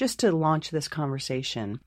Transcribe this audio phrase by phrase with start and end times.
[0.00, 1.78] just to launch this conversation.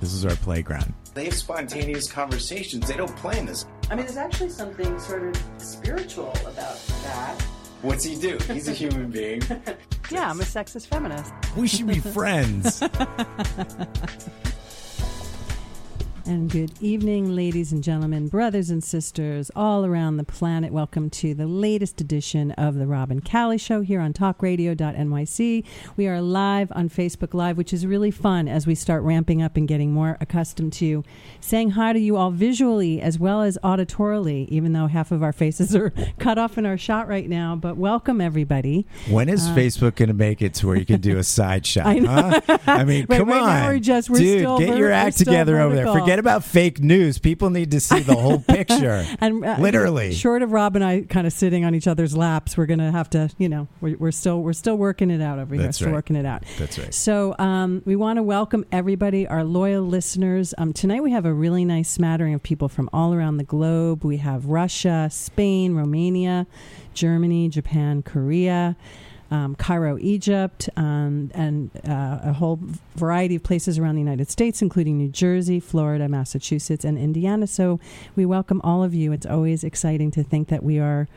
[0.00, 0.92] This is our playground.
[1.14, 2.88] They have spontaneous conversations.
[2.88, 3.66] They don't plan this.
[3.88, 7.40] I mean, there's actually something sort of spiritual about that.
[7.82, 8.36] What's he do?
[8.52, 9.42] He's a human being.
[10.10, 11.32] Yeah, I'm a sexist feminist.
[11.56, 12.82] We should be friends.
[16.32, 20.72] And good evening, ladies and gentlemen, brothers and sisters all around the planet.
[20.72, 25.64] Welcome to the latest edition of the Rob and Callie Show here on talkradio.nyc.
[25.94, 29.58] We are live on Facebook Live, which is really fun as we start ramping up
[29.58, 31.04] and getting more accustomed to
[31.40, 35.34] saying hi to you all visually as well as auditorily, even though half of our
[35.34, 37.56] faces are cut off in our shot right now.
[37.56, 38.86] But welcome, everybody.
[39.10, 41.84] When is Facebook going to make it to where you can do a side shot?
[41.84, 42.42] Uh, I.
[42.46, 42.58] Huh?
[42.66, 44.58] I mean, Wait, come right on, we're just- we're dude.
[44.60, 45.84] get your act together over there.
[45.84, 46.06] vertical.
[46.06, 47.18] Forget about fake news.
[47.18, 49.04] People need to see the whole picture.
[49.20, 50.14] And uh, Literally.
[50.14, 53.10] short of Rob and I kind of sitting on each other's laps, we're gonna have
[53.10, 55.64] to, you know, we're, we're still we're still working it out over here.
[55.64, 55.94] That's Still right.
[55.94, 56.44] working it out.
[56.58, 56.94] That's right.
[56.94, 60.54] So um, we want to welcome everybody, our loyal listeners.
[60.56, 64.04] Um, tonight we have a really nice smattering of people from all around the globe.
[64.04, 66.46] We have Russia, Spain, Romania,
[66.94, 68.76] Germany, Japan, Korea.
[69.32, 72.58] Um, Cairo, Egypt, um, and uh, a whole
[72.96, 77.46] variety of places around the United States, including New Jersey, Florida, Massachusetts, and Indiana.
[77.46, 77.80] So
[78.14, 79.10] we welcome all of you.
[79.10, 81.08] It's always exciting to think that we are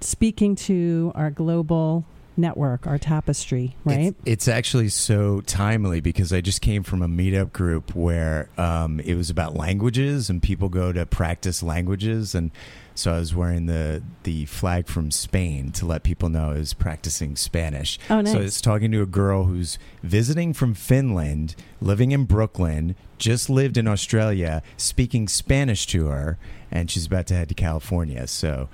[0.00, 2.04] speaking to our global
[2.36, 4.08] network, our tapestry, right?
[4.08, 8.98] It's, it's actually so timely because I just came from a meetup group where um,
[9.00, 12.50] it was about languages and people go to practice languages and
[13.00, 16.74] so I was wearing the the flag from Spain to let people know I was
[16.74, 17.98] practicing Spanish.
[18.10, 18.32] Oh, nice.
[18.32, 23.78] So it's talking to a girl who's visiting from Finland, living in Brooklyn, just lived
[23.78, 26.38] in Australia, speaking Spanish to her,
[26.70, 28.26] and she's about to head to California.
[28.26, 28.68] So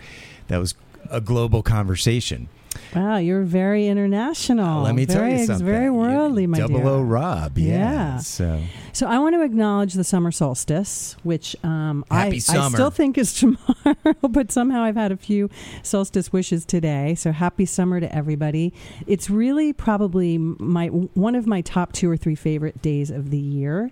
[0.49, 0.75] that was
[1.09, 2.49] a global conversation.
[2.95, 4.83] Wow, you're very international.
[4.83, 5.67] Let me very, tell you something.
[5.67, 6.89] Very worldly, my Double dear.
[6.89, 7.75] O Rob, yeah.
[7.77, 8.19] Yeah.
[8.19, 13.19] So So I want to acknowledge the summer solstice, which um, I, I still think
[13.19, 15.51] is tomorrow, but somehow I've had a few
[15.83, 17.15] solstice wishes today.
[17.15, 18.73] So happy summer to everybody.
[19.07, 23.39] It's really probably my one of my top two or three favorite days of the
[23.39, 23.91] year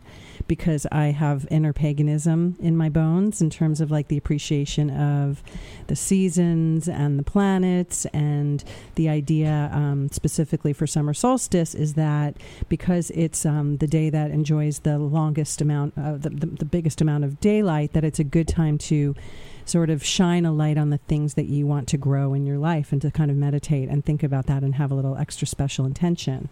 [0.54, 5.42] because I have inner paganism in my bones in terms of like the appreciation of
[5.88, 8.06] the seasons and the planets.
[8.12, 8.62] And
[8.94, 12.36] the idea um, specifically for summer solstice is that
[12.68, 17.00] because it's um, the day that enjoys the longest amount of the, the, the biggest
[17.00, 19.16] amount of daylight that it's a good time to
[19.64, 22.58] sort of shine a light on the things that you want to grow in your
[22.58, 25.48] life and to kind of meditate and think about that and have a little extra
[25.48, 26.48] special intention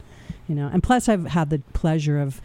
[0.49, 0.69] you know?
[0.73, 2.41] And plus i've had the pleasure of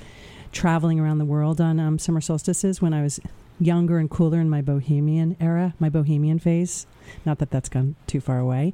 [0.52, 3.20] traveling around the world on um, summer solstices when i was
[3.60, 6.86] younger and cooler in my bohemian era my bohemian phase.
[7.26, 8.74] Not that that's gone too far away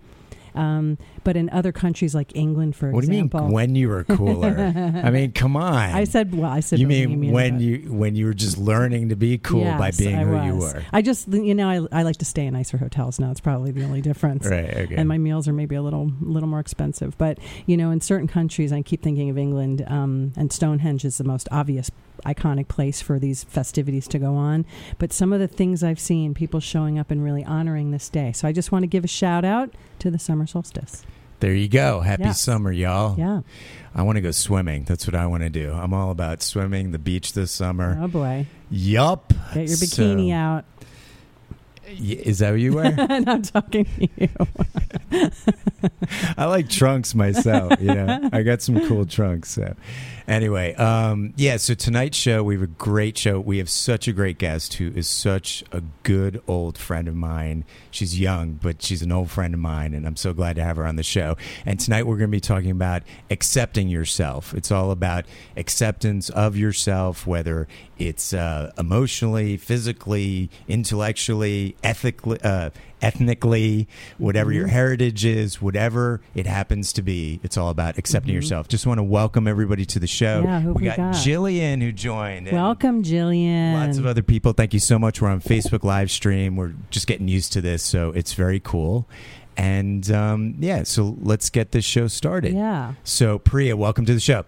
[0.56, 3.90] um, but in other countries like england for what example do you mean when you
[3.90, 4.74] were cooler?
[5.03, 5.74] I mean, come on.
[5.74, 6.80] I said, well, I said.
[6.80, 10.16] you mean bohemian, when you when you were just learning to be cool by being
[10.16, 10.74] I who you was.
[10.74, 10.84] were?
[10.91, 13.31] I just, you know, I, I like to stay in nicer hotels now.
[13.31, 14.46] It's probably the only difference.
[14.46, 14.69] Right.
[14.75, 14.96] Okay.
[14.96, 17.18] And my meals are maybe a little, little more expensive.
[17.18, 21.18] But you know, in certain countries, I keep thinking of England, um, and Stonehenge is
[21.18, 21.90] the most obvious,
[22.25, 24.66] iconic place for these festivities to go on.
[24.97, 28.31] But some of the things I've seen, people showing up and really honoring this day.
[28.31, 31.03] So I just want to give a shout out to the summer solstice.
[31.39, 32.00] there you go.
[32.00, 32.39] Happy Yes.
[32.39, 33.17] summer, y'all.
[33.19, 33.41] Yeah.
[33.94, 34.85] I want to go swimming.
[34.85, 35.73] That's what I want to do.
[35.73, 38.00] I'm all about swimming, the beach this summer.
[38.01, 39.34] Oh boy, Yup.
[39.53, 40.66] get your bikini So- out.
[41.85, 42.95] Is that what you wear?
[43.09, 44.29] and I'm talking to you.
[46.38, 47.73] I like trunks myself.
[47.79, 49.51] You know, I got some cool trunks.
[49.51, 49.75] So,
[50.28, 51.57] anyway, um, yeah.
[51.57, 53.39] So tonight's show, we have a great show.
[53.39, 57.66] We have such a great guest who is such a good old friend of mine.
[57.91, 60.78] She's young, but she's an old friend of mine, and I'm so glad to have
[60.78, 61.38] her on the show.
[61.66, 64.53] And tonight we're going to be talking about accepting yourself.
[64.53, 65.25] It's all about
[65.57, 67.67] acceptance of yourself, whether
[67.97, 72.72] it's uh, emotionally, physically, intellectually, ethically, uh,
[73.03, 73.88] ethnically,
[74.18, 77.40] whatever your heritage is, whatever it happens to be.
[77.44, 78.69] It's all about accepting yourself.
[78.69, 80.41] Just want to welcome everybody to the show.
[80.44, 81.16] Yeah, we we got, got?
[81.16, 82.50] Jillian who joined.
[82.52, 83.73] Welcome, Jillian.
[83.73, 84.53] Lots of other people.
[84.53, 85.22] Thank you so much.
[85.22, 86.55] We're on Facebook live stream.
[86.55, 89.08] We're just getting used to this, so it's very cool.
[89.58, 92.53] And um, yeah, so let's get this show started.
[92.53, 92.94] Yeah.
[93.03, 94.46] So, Priya, welcome to the show.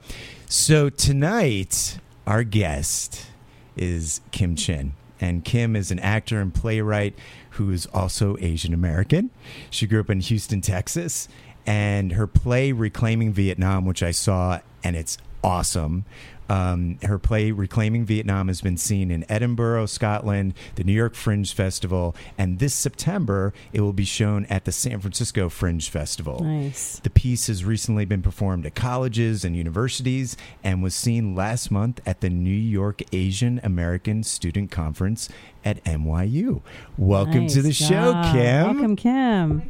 [0.48, 3.28] So, tonight, our guest
[3.76, 4.92] is Kim Chinh.
[5.22, 7.16] And Kim is an actor and playwright
[7.56, 9.32] who is also Asian American.
[9.70, 11.28] She grew up in Houston, Texas.
[11.68, 16.06] And her play, Reclaiming Vietnam, which I saw and it's awesome.
[16.50, 21.54] Um, her play Reclaiming Vietnam has been seen in Edinburgh, Scotland, the New York Fringe
[21.54, 26.42] Festival, and this September it will be shown at the San Francisco Fringe Festival.
[26.44, 27.00] Nice.
[27.00, 32.02] The piece has recently been performed at colleges and universities and was seen last month
[32.06, 35.30] at the New York Asian American Student Conference
[35.64, 36.62] at NYU.
[36.98, 38.14] Welcome to the Nice show.
[38.32, 38.66] Kim.
[38.66, 39.64] Welcome, Kim.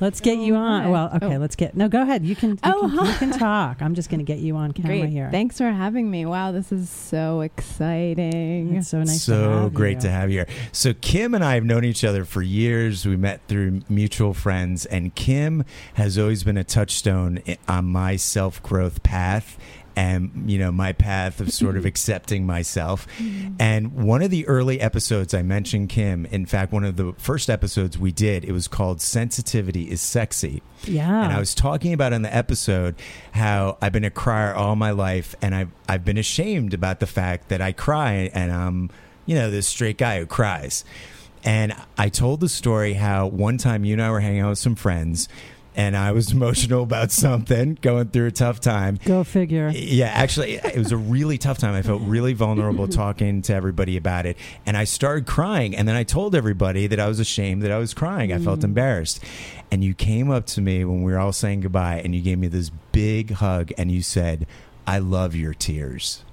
[0.00, 0.90] Let's get you on.
[0.90, 1.38] Well, okay, Oh.
[1.38, 1.76] let's get.
[1.76, 2.24] No, go ahead.
[2.24, 2.50] You can.
[2.50, 3.80] You, Oh, can, you can talk.
[3.80, 5.10] I'm just going to get you on camera Great.
[5.10, 5.28] here.
[5.30, 6.26] Thanks for having me.
[6.26, 8.74] Wow, this is so exciting.
[8.76, 9.22] It's so nice.
[9.22, 10.00] so to have great you.
[10.02, 10.48] to have you here.
[10.72, 13.06] So Kim and I have known each other for years.
[13.06, 15.64] We met through mutual friends, and Kim
[15.94, 19.58] has always been a touchstone on my self growth path.
[19.96, 23.54] And you know my path of sort of accepting myself, mm-hmm.
[23.58, 26.26] and one of the early episodes I mentioned Kim.
[26.26, 30.62] In fact, one of the first episodes we did, it was called "Sensitivity is Sexy,"
[30.84, 31.24] Yeah.
[31.24, 32.96] And I was talking about in the episode
[33.32, 37.06] how I've been a crier all my life, and I've I've been ashamed about the
[37.06, 38.90] fact that I cry, and I'm
[39.24, 40.84] you know this straight guy who cries.
[41.44, 44.58] And I told the story how one time you and I were hanging out with
[44.58, 45.28] some friends,
[45.76, 48.98] and I was emotional about something, going through a tough time.
[49.04, 49.70] Go figure.
[49.72, 51.74] Yeah, actually, it was a really tough time.
[51.74, 54.36] I felt really vulnerable talking to everybody about it.
[54.64, 55.76] And I started crying.
[55.76, 58.32] And then I told everybody that I was ashamed that I was crying.
[58.32, 58.64] I felt mm.
[58.64, 59.22] embarrassed.
[59.70, 62.38] And you came up to me when we were all saying goodbye and you gave
[62.38, 64.46] me this big hug and you said,
[64.86, 66.24] I love your tears.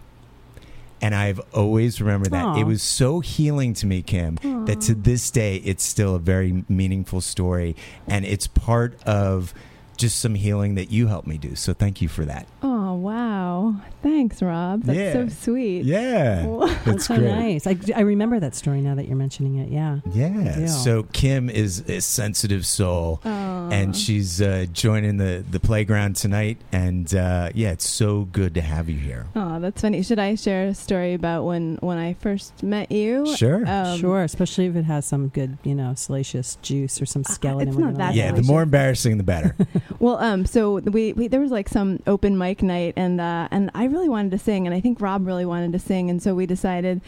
[1.04, 2.46] And I've always remembered that.
[2.46, 2.60] Aw.
[2.62, 6.64] It was so healing to me, Kim, that to this day, it's still a very
[6.70, 7.76] meaningful story.
[8.08, 9.54] And it's part of
[9.98, 11.56] just some healing that you helped me do.
[11.56, 12.48] So thank you for that.
[12.62, 13.76] Oh, Oh, wow.
[14.04, 14.84] Thanks, Rob.
[14.84, 15.14] That's Yeah.
[15.14, 15.86] so sweet.
[15.86, 16.46] Yeah.
[16.46, 16.68] Wow.
[16.68, 17.28] That's That's so great.
[17.32, 17.68] nice.
[17.68, 19.70] I, I remember that story now that you're mentioning it.
[19.72, 20.00] Yeah.
[20.12, 20.68] Yeah.
[20.68, 23.70] So Kim is a sensitive soul, Aw.
[23.70, 26.58] and she's uh, joining the the playground tonight.
[26.72, 29.26] And uh, yeah, it's so good to have you here.
[29.36, 30.04] Oh, that's funny.
[30.04, 33.34] Should I share a story about when when I first met you?
[33.36, 33.64] Sure.
[33.68, 34.22] Um, sure.
[34.24, 37.70] Especially if it has some good, you know, salacious juice or some skeleton.
[37.70, 38.32] it's not that like yeah.
[38.34, 39.56] The more embarrassing, the better.
[40.00, 43.72] Well, um, so we, we there was like some open mic night, and uh, and
[43.74, 46.36] I really wanted to sing, and I think Rob really wanted to sing, and so
[46.36, 47.00] we decided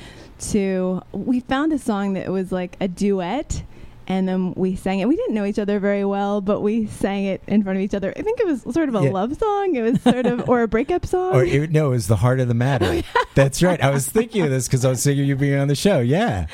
[0.52, 3.64] to we found a song that was like a duet.
[4.08, 5.08] And then we sang it.
[5.08, 7.96] We didn't know each other very well, but we sang it in front of each
[7.96, 8.14] other.
[8.16, 9.10] I think it was sort of a Yeah.
[9.10, 9.76] love song.
[9.76, 11.34] It was sort of, or a breakup song.
[11.34, 13.02] or it, no, it was the heart of the matter.
[13.34, 13.82] That's right.
[13.82, 16.02] I was thinking of this because I was thinking of you being on the show.
[16.02, 16.46] Yeah,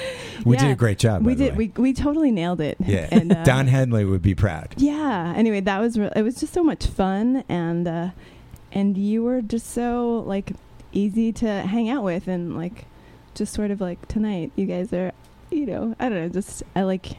[0.46, 1.26] we did a great job.
[1.26, 1.58] we did.
[1.58, 2.78] We we totally nailed it.
[2.86, 3.10] yeah.
[3.12, 4.70] And, uh, Don Henley would be proud.
[4.78, 5.34] Yeah.
[5.36, 8.10] Anyway, that was re- it was just so much fun, and uh,
[8.72, 10.54] and you were just so like
[10.92, 12.86] easy to hang out with, and like
[13.36, 15.12] just sort of like tonight, you guys are,
[15.50, 17.18] you know, I don't know, just I like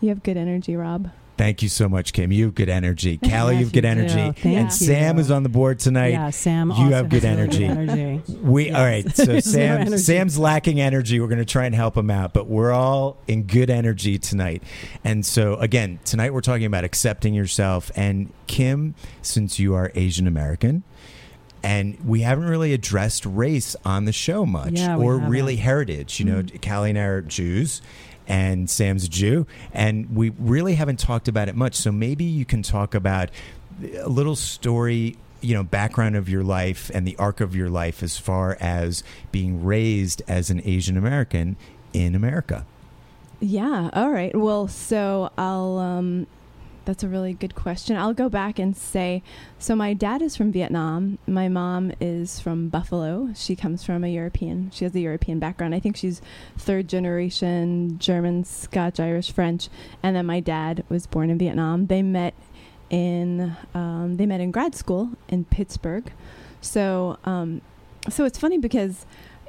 [0.00, 1.10] you have good energy, Rob.
[1.38, 2.32] Thank you so much, Kim.
[2.32, 3.16] You have good energy.
[3.30, 4.18] Callie, you have good energy.
[4.42, 4.70] And you.
[4.70, 6.08] Sam is on the board tonight.
[6.08, 6.68] Yeah, Sam.
[6.70, 7.92] You also have good has really energy.
[7.94, 8.36] energy.
[8.42, 8.76] We Yes.
[8.76, 9.16] all right.
[9.28, 9.98] So Sam, energy.
[9.98, 11.20] Sam's lacking energy.
[11.20, 14.62] We're going to try and help him out, but we're all in good energy tonight.
[15.04, 17.90] And so again, tonight we're talking about accepting yourself.
[17.94, 20.82] And Kim, since you are Asian American,
[21.62, 26.18] and we haven't really addressed race on the show much, Yeah, or really heritage.
[26.20, 26.68] You know, mm-hmm.
[26.68, 27.82] Callie and I are Jews.
[28.28, 31.74] And Sam's a Jew, and we really haven't talked about it much.
[31.74, 33.30] So maybe you can talk about
[33.98, 38.02] a little story you know background of your life and the arc of your life
[38.02, 41.56] as far as being raised as an asian american
[41.92, 42.66] in america
[43.40, 43.88] Yeah.
[43.92, 44.34] All right.
[44.36, 45.78] Well, so I'll.
[45.78, 46.26] Um,
[46.88, 47.98] that's a really good question.
[47.98, 49.22] I'll go back and say
[49.58, 51.18] so my dad is from Vietnam.
[51.26, 53.28] My mom is from Buffalo.
[53.36, 54.70] She comes from a European.
[54.72, 55.74] She has a European background.
[55.74, 56.22] I think she's
[56.56, 59.68] third generation German, Scotch, Irish, French.
[60.02, 61.88] And then my dad was born in Vietnam.
[61.88, 62.32] They met
[62.88, 66.10] in um, they met in grad school in Pittsburgh.
[66.62, 67.60] So um,
[68.08, 69.04] so it's funny because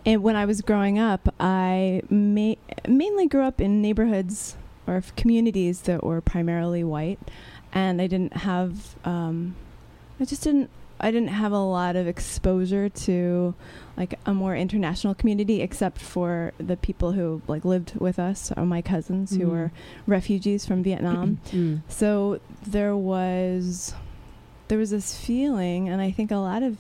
[0.06, 4.58] when I was growing up, I ma- mainly grew up in neighborhoods
[4.90, 7.20] or communities that were primarily white,
[7.74, 9.56] and I didn't have, um,
[10.20, 10.70] I just didn't,
[11.00, 13.54] I didn't have a lot of exposure to
[13.96, 18.66] like a more international community, except for the people who like lived with us, or
[18.66, 19.50] my cousins who Mhm.
[19.52, 19.72] were
[20.08, 21.40] refugees from Vietnam.
[21.52, 21.82] Mm.
[21.88, 23.94] So there was
[24.68, 26.78] there was this feeling, and I think a lot of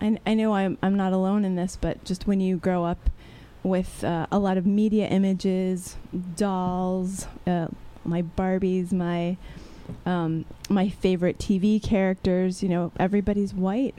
[0.00, 3.08] I, I know I'm I'm not alone in this, but just when you grow up
[3.62, 5.96] with uh, a lot of media images,
[6.36, 7.68] dolls, uh,
[8.04, 9.36] my Barbies, my
[10.06, 13.94] um, my favorite TV characters, you know, everybody's white,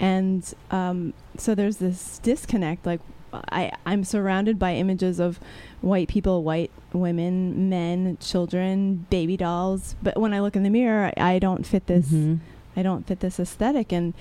[0.00, 2.86] and um, so there's this disconnect.
[2.86, 3.00] Like
[3.32, 5.38] I I'm surrounded by images of
[5.80, 11.12] white people, white women, men, children, baby dolls, but when I look in the mirror,
[11.16, 12.08] I, I don't fit this.
[12.08, 12.40] Mhm.
[12.76, 14.12] I don't fit this aesthetic and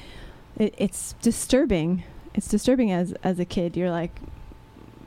[0.57, 2.03] it, it's disturbing.
[2.33, 3.75] It's disturbing as as a kid.
[3.77, 4.19] You're like,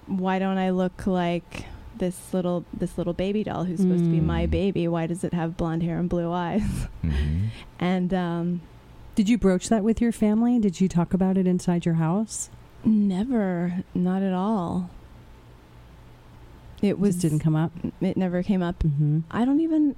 [0.09, 4.21] why don't I look like this little this little baby doll who's supposed to be
[4.21, 4.51] my Mm.
[4.51, 4.89] baby?
[4.89, 6.63] Why does it have blonde hair and blue eyes?
[7.05, 7.49] Mhm.
[7.81, 8.61] And um,
[9.15, 10.59] Did you broach that with your family?
[10.59, 12.51] Did you talk about it inside your house?
[12.85, 14.91] never, not at all.
[16.81, 17.73] It It was just didn't come up.
[18.01, 18.83] It never came up.
[18.83, 19.97] hmm I don't even.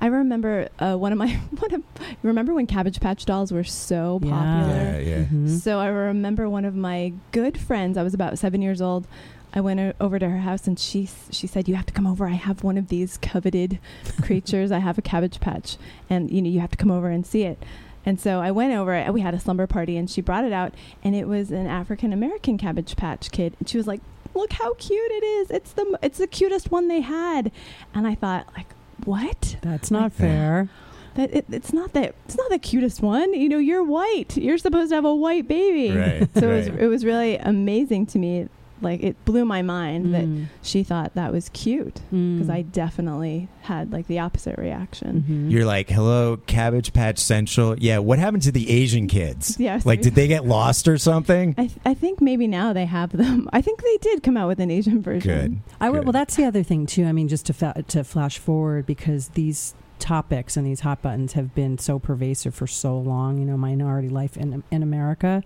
[0.00, 1.82] I remember uh, one of my one of.
[2.22, 4.30] Remember when Cabbage Patch dolls were so Yeah.
[4.30, 4.76] popular?
[4.76, 5.24] Yeah, yeah.
[5.24, 5.48] Mhm.
[5.60, 7.96] So I remember one of my good friends.
[7.96, 9.06] I was about seven years old.
[9.54, 12.26] I went over to her house and she she said, "You have to come over.
[12.26, 13.78] I have one of these coveted
[14.22, 14.70] creatures.
[14.70, 15.76] I have a Cabbage Patch,
[16.10, 17.62] and you know you have to come over and see it."
[18.04, 18.92] And so I went over.
[18.92, 21.66] and We had a slumber party, and she brought it out, and it was an
[21.66, 23.54] African American Cabbage Patch kid.
[23.58, 24.00] And she was like,
[24.34, 25.50] "Look how cute it is!
[25.50, 27.50] It's the it's the cutest one they had."
[27.94, 28.66] And I thought, like,
[29.04, 29.56] what?
[29.62, 30.68] That's not Like- fair.
[31.14, 33.32] That it, it's not that it's not the cutest one.
[33.32, 34.36] You know, you're white.
[34.36, 35.96] You're supposed to have a white baby.
[35.96, 38.48] Right, So it was it was really amazing to me.
[38.82, 40.46] Like it blew my mind that Mm.
[40.62, 42.34] she thought that was cute Mm.
[42.36, 45.24] because I definitely had like the opposite reaction.
[45.28, 45.50] Mhm.
[45.50, 47.78] You're like, hello, Cabbage Patch Central.
[47.78, 49.56] Yeah, what happened to the Asian kids?
[49.60, 51.54] Yeah, Like, did they get lost or something?
[51.56, 53.48] I th- I think maybe now they have them.
[53.52, 55.30] I think they did come out with an Asian version.
[55.32, 55.58] Good.
[55.80, 56.04] I would, Good.
[56.06, 57.06] well, that's the other thing too.
[57.06, 61.32] I mean, just to fa- to flash forward because these topics and these hot buttons
[61.32, 63.38] have been so pervasive for so long.
[63.38, 65.42] You know, minority life in in America.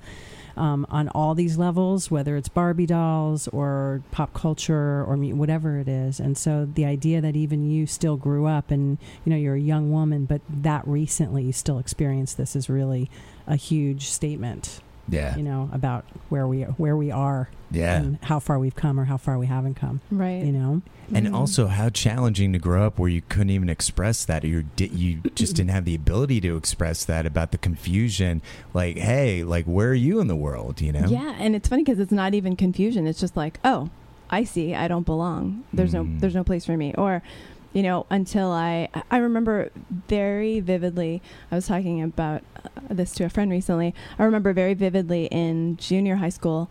[0.56, 5.88] Um, on all these levels, whether it's Barbie dolls or pop culture or whatever it
[5.88, 9.54] is, and so the idea that even you still grew up and you know you're
[9.54, 13.10] a young woman, but that recently you still experienced this is really
[13.46, 14.80] a huge statement.
[15.10, 15.36] Yeah.
[15.36, 17.96] You know about where we where we are Yeah.
[17.98, 20.00] and how far we've come or how far we haven't come.
[20.10, 20.44] Right.
[20.44, 20.82] You know.
[21.12, 21.34] And Mhm.
[21.34, 24.86] also, how challenging to grow up where you couldn't even express that, or you di-
[24.94, 28.40] you just didn't have the ability to express that about the confusion.
[28.72, 30.80] Like, hey, like, where are you in the world?
[30.80, 31.06] You know?
[31.08, 33.06] Yeah, and it's funny because it's not even confusion.
[33.08, 33.90] It's just like, oh,
[34.30, 34.74] I see.
[34.76, 35.64] I don't belong.
[35.72, 36.20] There's no Mm.
[36.20, 36.94] there's no place for me.
[36.96, 37.22] Or,
[37.72, 39.70] you know, until I I remember
[40.08, 41.22] very vividly.
[41.50, 43.94] I was talking about uh, this to a friend recently.
[44.18, 46.68] I remember very vividly in junior high school.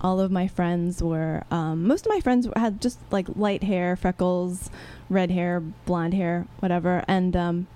[0.00, 3.94] All of my friends were, um, most of my friends had just like light hair,
[3.94, 4.68] freckles,
[5.08, 7.66] red hair, blonde hair, whatever, and um,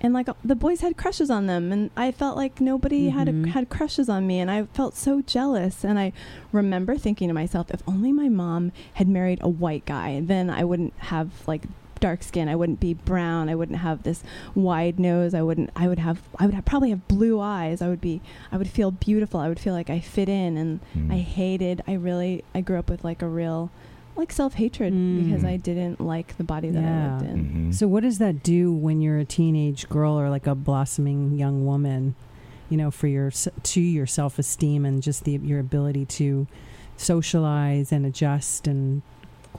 [0.00, 3.46] and like the boys had crushes on them, and I felt like nobody had Mhm.
[3.46, 5.84] a, had crushes on me, and I felt so jealous.
[5.84, 6.12] And I
[6.50, 10.64] remember thinking to myself, if only my mom had married a white guy, then I
[10.64, 11.64] wouldn't have like
[12.00, 12.48] dark skin.
[12.48, 13.48] I wouldn't be brown.
[13.48, 14.22] I wouldn't have this
[14.54, 15.34] wide nose.
[15.34, 15.70] I wouldn't.
[15.76, 16.20] I would have.
[16.38, 17.80] I would have, probably have blue eyes.
[17.82, 18.20] I would be.
[18.50, 19.38] I would feel beautiful.
[19.40, 20.56] I would feel like I fit in.
[20.56, 21.12] And Mm.
[21.12, 21.82] I hated.
[21.86, 22.44] I really.
[22.54, 23.70] I grew up with like a real,
[24.16, 25.24] like self hatred Mm.
[25.24, 27.06] because I didn't like the body that Yeah.
[27.06, 27.44] I lived in.
[27.70, 27.74] Mhm.
[27.74, 31.64] So, what does that do when you're a teenage girl or like a blossoming young
[31.66, 32.14] woman?
[32.70, 36.46] You know, for your to your self esteem and just the your ability to
[36.96, 39.02] socialize and adjust and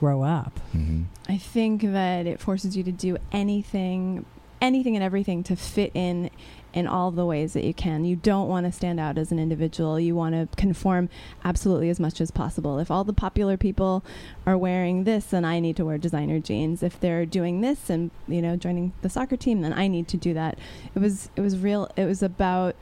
[0.02, 0.58] grow up.
[0.74, 1.04] Mhm.
[1.28, 4.24] I think that it forces you to do anything,
[4.60, 6.28] anything and everything to fit in
[6.74, 8.04] in all the ways that you can.
[8.04, 10.00] You don't want to stand out as an individual.
[10.00, 11.08] You want to conform
[11.44, 12.80] absolutely as much as possible.
[12.80, 14.02] If all the popular people
[14.44, 16.82] are wearing this, then I need to wear designer jeans.
[16.82, 20.16] If they're doing this and, you know, joining the soccer team, then I need to
[20.16, 20.58] do that.
[20.96, 22.74] It was it was real it was about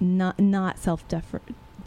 [0.00, 1.06] not not self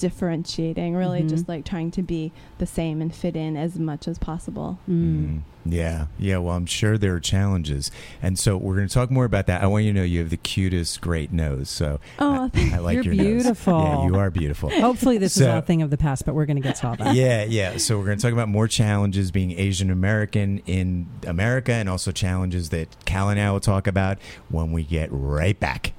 [0.01, 1.29] differentiating, really Mhm.
[1.29, 4.79] just like trying to be the same and fit in as much as possible.
[4.89, 5.25] Mm.
[5.25, 5.39] Mhm.
[5.63, 6.38] Yeah, yeah.
[6.38, 7.91] Well, I'm sure there are challenges,
[8.22, 9.62] and so we're going to talk more about that.
[9.62, 11.70] I want you to know you have the cutest, great nose.
[11.70, 13.43] So Oh, I, I like You're your nose.
[13.43, 13.79] beautiful.
[13.79, 14.72] Yeah, you are beautiful.
[14.72, 16.77] Hopefully, this is So- all a thing of the past, but we're going to get
[16.77, 17.13] to all that.
[17.15, 17.77] yeah, yeah.
[17.77, 22.12] So we're going to talk about more challenges being Asian American in America, and also
[22.12, 24.17] challenges that Cal and I will talk about
[24.50, 25.93] when we get right back.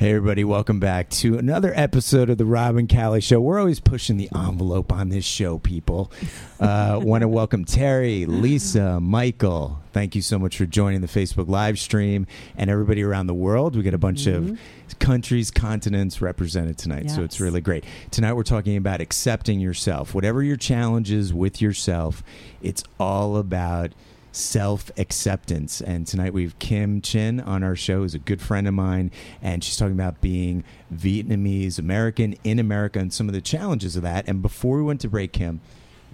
[0.00, 3.38] Hey, everybody, welcome back to another episode of the Rob and Callie Show.
[3.38, 6.10] We're always pushing the envelope on this show, people.
[6.58, 9.78] Uh, Want to welcome Terry, Lisa, Michael.
[9.92, 12.26] Thank you so much for joining the Facebook live stream
[12.56, 13.76] and everybody around the world.
[13.76, 14.52] We got a bunch Mhm.
[14.52, 17.84] of countries, continents represented tonight, so it's really great.
[18.10, 20.14] Tonight, we're talking about accepting yourself.
[20.14, 22.24] Whatever your challenges with yourself,
[22.62, 23.90] it's all about
[24.32, 25.80] self acceptance.
[25.80, 29.10] And tonight we have Kim Chinh on our show, who's a good friend of mine,
[29.42, 34.02] and she's talking about being Vietnamese American in America and some of the challenges of
[34.02, 34.28] that.
[34.28, 35.60] And before we went to break, Kim,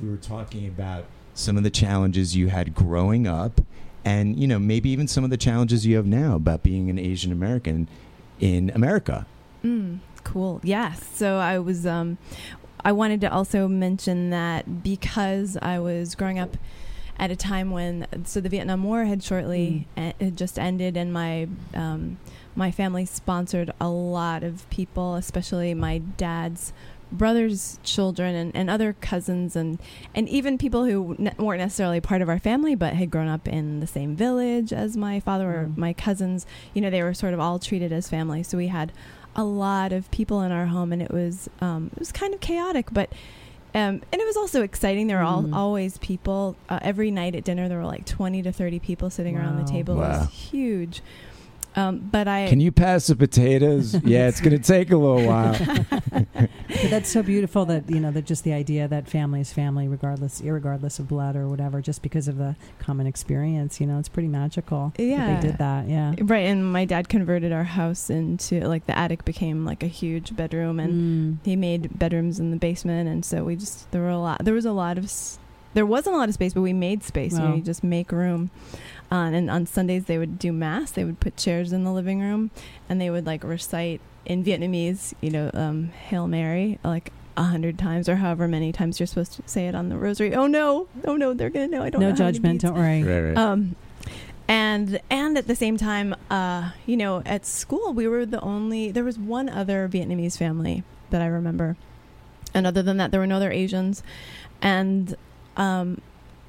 [0.00, 3.60] we were talking about some of the challenges you had growing up,
[4.04, 6.98] and you know maybe even some of the challenges you have now about being an
[6.98, 7.88] Asian American
[8.40, 9.26] in America.
[9.64, 10.60] Mm, cool.
[10.62, 11.04] Yes.
[11.14, 12.18] So I was, um,
[12.84, 16.56] I wanted to also mention that because I was growing up
[17.18, 20.10] at a time when so the Vietnam War had shortly Mm.
[20.20, 22.18] e- had just ended, and my um,
[22.54, 26.72] my family sponsored a lot of people, especially my dad's
[27.12, 29.78] brothers' children and, and other cousins and
[30.14, 33.46] and even people who ne- weren't necessarily part of our family but had grown up
[33.46, 35.76] in the same village as my father or Mm.
[35.76, 36.46] my cousins.
[36.74, 38.42] You know, they were sort of all treated as family.
[38.42, 38.92] So we had
[39.36, 42.40] a lot of people in our home, and it was um, it was kind of
[42.40, 43.10] chaotic, but.
[43.76, 45.06] Um, and it was also exciting.
[45.06, 45.54] There were all, Mm.
[45.54, 46.56] always people.
[46.68, 49.62] Uh, every night at dinner, there were like 20 to 30 people sitting around the
[49.64, 49.68] Wow.
[49.68, 49.94] table.
[49.96, 51.02] It was huge.
[51.76, 52.48] Um, but I.
[52.48, 53.94] Can you pass the potatoes?
[54.04, 55.54] yeah, it's going to take a little while.
[56.68, 59.88] But that's so beautiful that you know that just the idea that family is family,
[59.88, 63.80] regardless, irregardless of blood or whatever, just because of the common experience.
[63.80, 64.92] You know, it's pretty magical.
[64.96, 65.36] that Yeah.
[65.40, 65.88] they did that.
[65.88, 66.14] Yeah.
[66.20, 70.36] Right, and my dad converted our house into like the attic became like a huge
[70.36, 71.44] bedroom, and Mm.
[71.46, 74.44] he made bedrooms in the basement, and so we just there were a lot.
[74.44, 75.38] There was a lot of s-
[75.76, 77.32] there wasn't a lot of space, but we made space.
[77.34, 78.50] You know, you just make room.
[79.12, 80.90] Uh, and on Sundays they would do mass.
[80.90, 82.50] They would put chairs in the living room,
[82.88, 87.78] and they would like recite in Vietnamese, you know, um, Hail Mary, like a hundred
[87.78, 90.34] times or however many times you're supposed to say it on the rosary.
[90.34, 91.82] Oh no, oh no, they're gonna know.
[91.82, 92.62] I don't No know judgment.
[92.62, 93.02] Don't worry.
[93.02, 93.36] right, right.
[93.36, 93.76] Um,
[94.48, 98.90] and and at the same time, uh, you know, at school we were the only.
[98.90, 101.76] There was one other Vietnamese family that I remember,
[102.54, 104.02] and other than that, there were no other Asians,
[104.62, 105.14] and
[105.56, 106.00] um,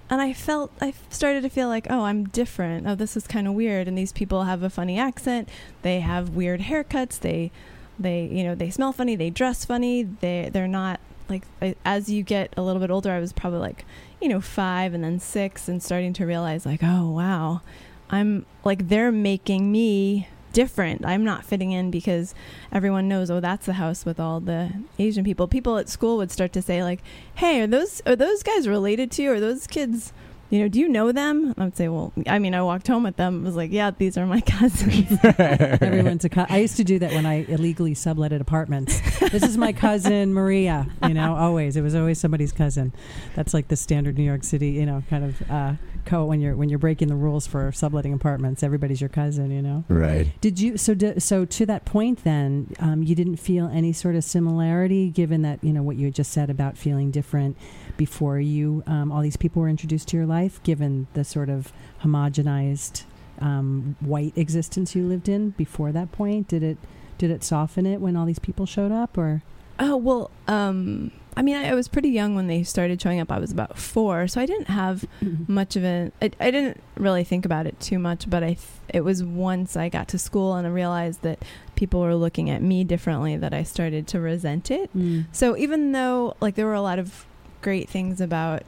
[0.09, 2.87] and I felt I started to feel like, oh, I'm different.
[2.87, 3.87] Oh, this is kind of weird.
[3.87, 5.49] And these people have a funny accent.
[5.81, 7.19] They have weird haircuts.
[7.19, 7.51] They
[7.99, 9.15] they you know they smell funny.
[9.15, 10.03] They dress funny.
[10.03, 10.99] They they're not
[11.29, 11.43] like
[11.83, 13.11] as you get a little bit older.
[13.11, 13.85] I was probably like
[14.21, 17.61] you know five and then six and starting to realize like oh wow
[18.09, 21.05] i'm like they're making me different.
[21.05, 22.33] I'm not fitting in because
[22.71, 25.47] everyone knows oh that's the house with all the asian people.
[25.47, 27.01] People at school would start to say like
[27.35, 29.31] hey are those are those guys related to you?
[29.31, 30.13] Are those kids
[30.49, 33.03] you know do you know them i would say well i mean i walked home
[33.03, 36.29] with them I was like yeah these are my cousins Everyone's a.
[36.29, 36.53] cousin.
[36.55, 38.99] I used to do that when I illegally subletted apartments.
[39.31, 40.87] This is my cousin Maria.
[41.03, 42.93] You know, always it was always somebody's cousin.
[43.35, 44.69] That's like the standard New York City.
[44.71, 45.73] You know, kind of uh,
[46.05, 48.63] co when you're when you're breaking the rules for subletting apartments.
[48.63, 49.51] Everybody's your cousin.
[49.51, 49.83] You know.
[49.89, 50.27] right.
[50.41, 54.15] Did you so di- so to that point then um, you didn't feel any sort
[54.15, 57.57] of similarity given that you know what you had just said about feeling different
[57.97, 61.71] before you um, all these people were introduced to your life given the sort of
[62.03, 63.03] homogenized
[63.39, 66.77] um, white existence you lived in before that point did it
[67.17, 69.43] did it soften it when all these people showed up or
[69.79, 73.31] Oh well, um, I mean, I, I was pretty young when they started showing up.
[73.31, 75.05] I was about four, so I didn't have
[75.47, 76.11] much of a.
[76.21, 78.47] I, I didn't really think about it too much, but I.
[78.47, 81.43] Th- it was once I got to school and I realized that
[81.75, 84.89] people were looking at me differently that I started to resent it.
[84.97, 85.25] Mm.
[85.33, 87.25] So even though like there were a lot of
[87.61, 88.63] great things about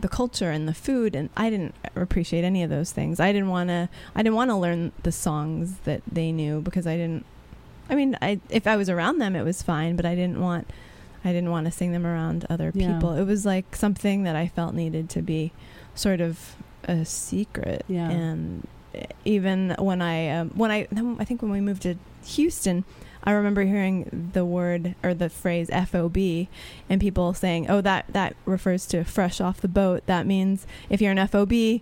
[0.00, 3.18] the culture and the food and I didn't appreciate any of those things.
[3.20, 6.86] I didn't want to I didn't want to learn the songs that they knew because
[6.86, 7.24] I didn't
[7.90, 10.68] I mean, I if I was around them it was fine, but I didn't want
[11.24, 12.92] I didn't want to sing them around other Yeah.
[12.94, 13.14] people.
[13.14, 15.52] It was like something that I felt needed to be
[15.94, 17.84] sort of a secret.
[17.88, 18.08] Yeah.
[18.08, 18.66] And
[19.24, 20.86] even when I um, when I
[21.18, 22.84] I think when we moved to Houston,
[23.24, 26.48] I remember hearing the word or the phrase FOB
[26.88, 30.04] and people saying, "Oh, that that refers to fresh off the boat.
[30.06, 31.80] That means if you're an FOB,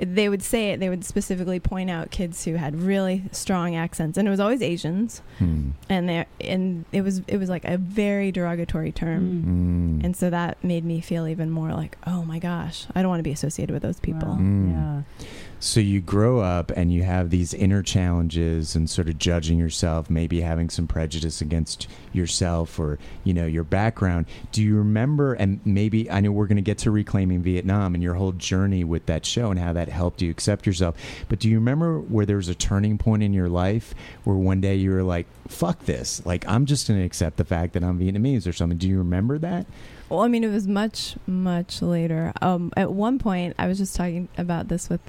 [0.00, 0.80] they would say it.
[0.80, 4.62] They would specifically point out kids who had really strong accents, and it was always
[4.62, 5.22] Asians.
[5.38, 5.70] Hmm.
[5.88, 10.00] And they and it was it was like a very derogatory term.
[10.00, 10.04] Mm.
[10.04, 13.20] And so that made me feel even more like, oh my gosh, I don't want
[13.20, 14.28] to be associated with those people.
[14.28, 14.38] Wow.
[14.38, 14.72] Mm.
[14.72, 15.26] yeah
[15.62, 20.10] So you grow up and you have these inner challenges and sort of judging yourself,
[20.10, 24.26] maybe having some prejudice against yourself or, you know, your background.
[24.50, 28.02] Do you remember and maybe I know we're going to get to reclaiming Vietnam and
[28.02, 30.96] your whole journey with that show and how that helped you accept yourself.
[31.28, 33.94] But do you remember where there was a turning point in your life
[34.24, 36.26] where one day you were like, fuck this.
[36.26, 38.78] Like I'm just going to accept the fact that I'm Vietnamese or something.
[38.78, 39.66] Do you remember that?
[40.08, 42.32] Well, I mean, it was much, much later.
[42.42, 45.00] Um, at one point, I was just talking about this with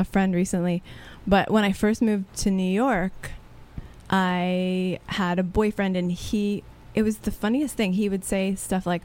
[0.00, 0.82] a friend recently,
[1.26, 3.30] but when I first moved to New York,
[4.08, 7.92] I had a boyfriend, and he, it was the funniest thing.
[7.92, 9.02] He would say stuff like,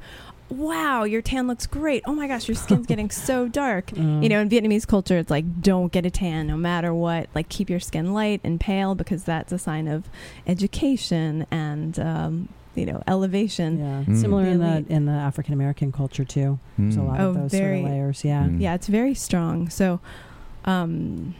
[0.48, 2.04] Wow, your tan looks great.
[2.06, 3.88] Oh my gosh, your skin's getting so dark.
[3.88, 4.22] Mm.
[4.22, 7.30] You know, in Vietnamese culture, it's like, don't get a tan no matter what.
[7.34, 10.08] Like, keep your skin light and pale because that's a sign of
[10.46, 13.80] education and, um, you know, elevation.
[13.80, 14.22] yeah Mm.
[14.22, 17.52] similar in the in the African American culture too there's a lot Oh, of those
[17.52, 18.60] sort of layers yeah Mm.
[18.62, 20.00] yeah it's very strong so
[20.66, 21.36] um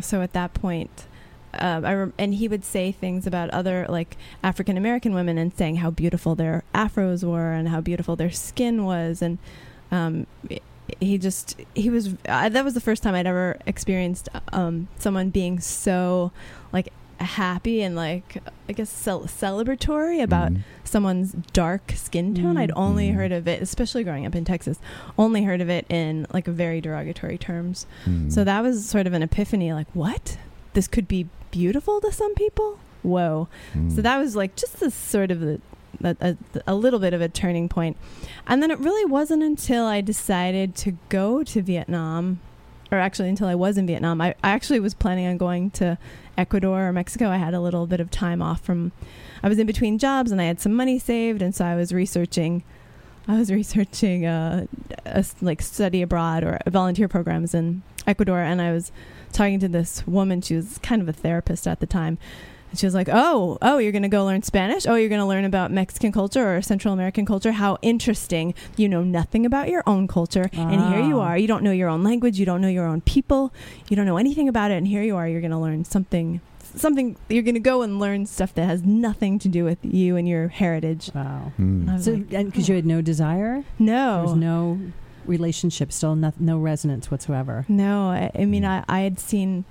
[0.00, 1.06] so at that point
[1.54, 5.76] uh, rem- and he would say things about other like African American women and saying
[5.76, 9.38] how beautiful their afros were and how beautiful their skin was and
[9.90, 10.26] um,
[11.00, 15.60] he just he was that was the first time I'd ever experienced um, someone being
[15.60, 16.32] so
[16.72, 16.92] like
[17.24, 20.60] happy and like I guess cel- celebratory about Mhm.
[20.84, 22.54] someone's dark skin tone.
[22.56, 22.58] Mm.
[22.58, 23.14] I'd only Mm.
[23.14, 24.78] heard of it, especially growing up in Texas,
[25.18, 27.86] only heard of it in like very derogatory terms.
[28.28, 30.36] So that was sort of an epiphany like, what?
[30.74, 32.78] This could be beautiful to some people?
[33.02, 33.48] Whoa.
[33.94, 35.58] So that was like just this sort of a,
[36.04, 37.96] a, a little bit of a turning point.
[38.46, 42.40] And then it really wasn't until I decided to go to Vietnam,
[42.90, 44.20] or actually until I was in Vietnam.
[44.20, 45.98] I, I actually was planning on going to
[46.38, 47.28] Ecuador or Mexico.
[47.28, 48.92] I had a little bit of time off from,
[49.42, 51.42] I was in between jobs and I had some money saved.
[51.42, 52.62] And so I was researching.
[53.26, 54.66] I was researching uh,
[55.04, 58.92] a, like study abroad or volunteer programs in Ecuador, and I was
[59.32, 60.40] talking to this woman.
[60.40, 62.18] She was kind of a therapist at the time,
[62.76, 64.86] and she was like, "Oh, oh, you're going to go learn Spanish?
[64.86, 67.52] Oh, you're going to learn about Mexican culture or Central American culture?
[67.52, 68.52] How interesting!
[68.76, 71.28] You know nothing about your own culture, and here you ah.
[71.28, 71.38] are.
[71.38, 72.38] You don't know your own language.
[72.38, 73.50] You don't know your own people.
[73.88, 75.26] You don't know anything about it, and here you are.
[75.26, 76.40] You're going to learn something."
[76.74, 80.16] Something you're going to go and learn stuff that has nothing to do with you
[80.16, 81.10] and your heritage.
[81.14, 81.52] Wow.
[81.56, 81.88] Hmm.
[81.88, 84.92] I was So, like, because you had no desire, there was no, no
[85.24, 87.64] relationship, still no, no resonance whatsoever.
[87.66, 89.64] No, I, I mean, I, I had seen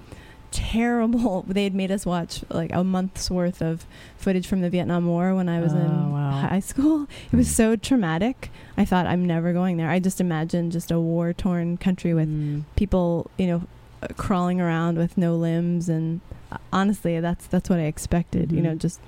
[0.56, 1.44] terrible.
[1.48, 3.86] They had made us watch like a month's worth of
[4.18, 6.32] footage from the Vietnam War when I was Oh, in wow.
[6.32, 7.08] high school.
[7.32, 8.50] It was so traumatic.
[8.78, 9.90] I thought I'm never going there.
[9.90, 12.64] I just imagined just a war torn country with Mm.
[12.76, 13.62] people, you know,
[14.02, 18.52] uh, crawling around with no limbs, and uh, honestly, that's that's what I expected.
[18.52, 18.80] You know, Mhm.
[18.80, 19.00] just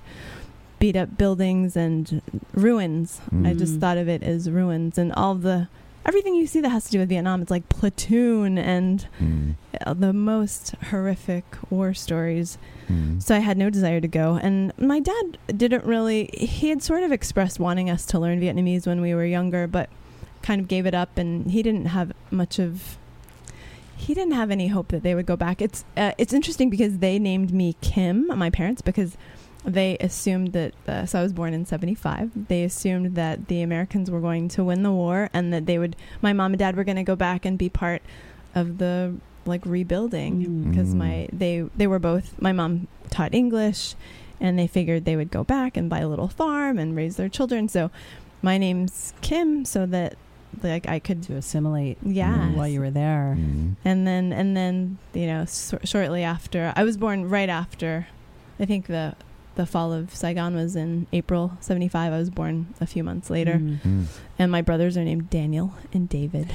[0.80, 2.22] beat up buildings and
[2.54, 3.20] ruins.
[3.44, 3.80] I just Mhm.
[3.82, 5.68] thought of it as ruins and all the
[6.06, 7.42] everything you see that has to do with Vietnam.
[7.42, 9.56] It's like platoon and Mhm.
[9.86, 12.58] Uh, the most horrific war stories.
[12.90, 13.22] Mhm.
[13.22, 14.40] So I had no desire to go.
[14.42, 18.88] And my dad didn't really, he had sort of expressed wanting us to learn Vietnamese
[18.88, 19.90] when we were younger, but
[20.42, 21.18] kind of gave it up.
[21.18, 22.98] And he didn't have much of,
[23.96, 25.62] he didn't have any hope that they would go back.
[25.62, 29.18] It's, uh, it's interesting because they named me Kim, my parents, because
[29.66, 32.48] they assumed that, uh, so I was born in 75.
[32.48, 35.96] They assumed that the Americans were going to win the war and that they would,
[36.22, 38.02] my mom and dad were going to go back and be part
[38.56, 39.16] of the
[39.48, 40.70] like rebuilding Mm.
[40.70, 40.98] because Mm.
[40.98, 43.96] my they they were both my mom taught English
[44.40, 47.30] and they figured they would go back and buy a little farm and raise their
[47.30, 47.90] children so
[48.42, 50.16] my name's Kim so that
[50.64, 53.36] like I could to assimilate yeah while you were there.
[53.40, 53.76] Mhm.
[53.84, 58.08] and then and then you know so, shortly after I was born right after
[58.60, 59.16] I think the
[59.58, 63.56] the fall of Saigon was in April 75 I was born a few months later
[63.56, 63.80] Mm.
[63.82, 64.04] Mhm.
[64.40, 66.48] and my brothers are named Daniel and David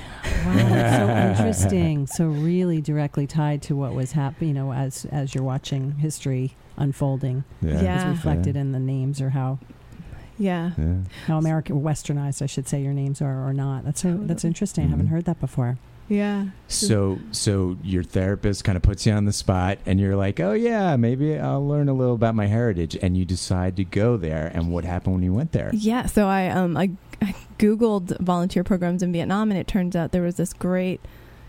[0.46, 1.08] Wow, that's so
[1.44, 2.06] interesting.
[2.06, 6.54] So really directly tied to what was happening, you know, as as you're watching history
[6.76, 7.44] unfolding.
[7.60, 7.82] Yeah.
[7.82, 7.96] Yeah.
[7.96, 9.58] It's reflected in the names or how
[10.38, 10.94] yeah Yeah.
[11.26, 13.84] how American westernized, I should say, your names are or not.
[13.84, 14.86] That's so, that's interesting.
[14.86, 15.10] I haven't Mhm.
[15.10, 15.76] heard that before.
[16.08, 20.40] Yeah So, so your therapist kind of puts you on the spot, and you're like,
[20.40, 24.16] "Oh yeah, maybe I'll learn a little about my heritage," and you decide to go
[24.16, 24.50] there.
[24.54, 25.70] And what happened when you went there?
[25.74, 30.12] Yeah, so I um I, I googled volunteer programs in Vietnam and it turns out
[30.12, 31.00] there was this great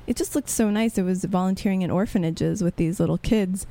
[0.05, 0.97] it just looked so nice.
[0.97, 3.65] It was volunteering in orphanages with these little kids.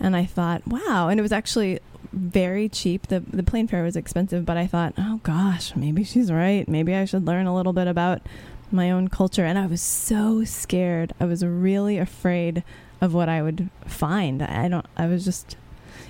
[0.00, 1.80] And I thought, wow, and it was actually
[2.12, 3.08] very cheap.
[3.08, 6.66] The the plane fare was expensive, but I thought, oh gosh, maybe she's right.
[6.68, 8.22] Maybe I should learn a little bit about
[8.72, 11.12] my own culture and I was so scared.
[11.20, 12.62] I was really afraid
[13.00, 14.42] of what I would find.
[14.42, 15.56] I don't I was just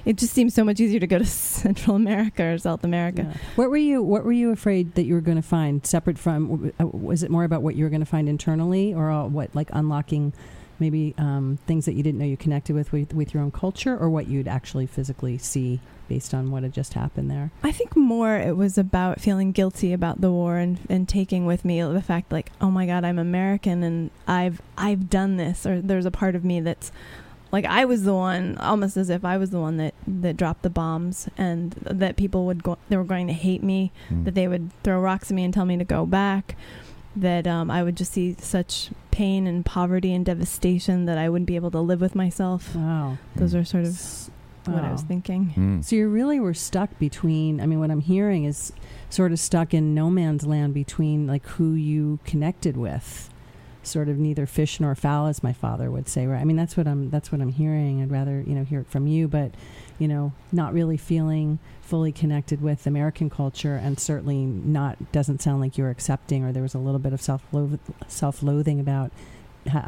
[0.04, 1.24] it just seems so much easier to go to
[1.64, 3.26] Central America or South America.
[3.28, 3.40] Yeah.
[3.56, 6.72] What were you What were you afraid that you were going to find separate from?
[6.80, 9.54] uh, Was it more about what you were going to find internally, or uh, what
[9.54, 10.32] like unlocking
[10.78, 13.96] maybe um, things that you didn't know you connected with, with with your own culture,
[13.98, 17.50] or what you'd actually physically see based on what had just happened there?
[17.62, 21.64] I think more it was about feeling guilty about the war and, and taking with
[21.64, 25.80] me the fact like, oh my God, I'm American and I've I've done this or
[25.80, 26.90] there's a part of me that's
[27.50, 30.62] like I was the one almost as if I was the one that, that dropped
[30.62, 34.24] the bombs and that people would go they were going to hate me, Mm.
[34.24, 36.56] that they would throw rocks at me and tell me to go back.
[37.16, 41.46] That um, I would just see such pain and poverty and devastation that I wouldn't
[41.48, 42.76] be able to live with myself.
[42.76, 43.18] Wow.
[43.34, 44.27] Those are sort of
[44.64, 45.52] what I was thinking.
[45.56, 45.84] Mm.
[45.84, 47.60] So you really were stuck between.
[47.60, 48.72] I mean, what I'm hearing is
[49.10, 53.30] sort of stuck in no man's land between like who you connected with,
[53.82, 56.26] sort of neither fish nor fowl, as my father would say.
[56.26, 56.40] Right?
[56.40, 57.10] I mean, that's what I'm.
[57.10, 58.02] That's what I'm hearing.
[58.02, 59.52] I'd rather you know hear it from you, but
[59.98, 65.60] you know, not really feeling fully connected with American culture, and certainly not doesn't sound
[65.60, 67.42] like you're accepting, or there was a little bit of self
[68.06, 69.10] self loathing about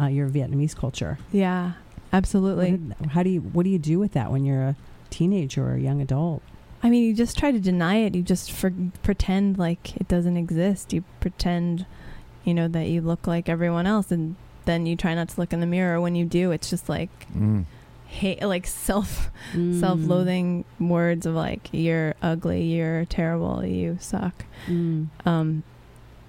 [0.01, 1.19] uh, your Vietnamese culture.
[1.33, 1.73] Yeah.
[2.13, 2.73] Absolutely.
[2.73, 4.77] Did- how do you what do you do with that when you're a
[5.11, 6.43] teenager or a young adult?
[6.83, 8.15] I mean, you just try to deny it.
[8.15, 10.93] You just for, pretend like it doesn't exist.
[10.95, 11.85] You pretend,
[12.45, 15.53] you know, that you look like everyone else, and then you try not to look
[15.53, 16.01] in the mirror.
[16.01, 17.65] When you do, it's just like Mm.
[18.07, 19.79] hate, like self Mm.
[19.79, 24.47] self-loathing words of like you're ugly, you're terrible, you suck.
[24.67, 25.09] Mm.
[25.27, 25.63] Um,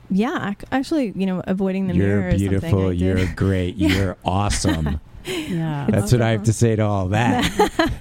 [0.09, 2.89] yeah, actually, you know, avoiding the You're mirror is something I beautiful.
[2.89, 2.99] did.
[2.99, 3.75] You're great.
[3.77, 3.87] Yeah.
[3.95, 4.99] You're awesome.
[5.25, 5.87] Yeah.
[5.89, 7.43] That's what I have to say to all that.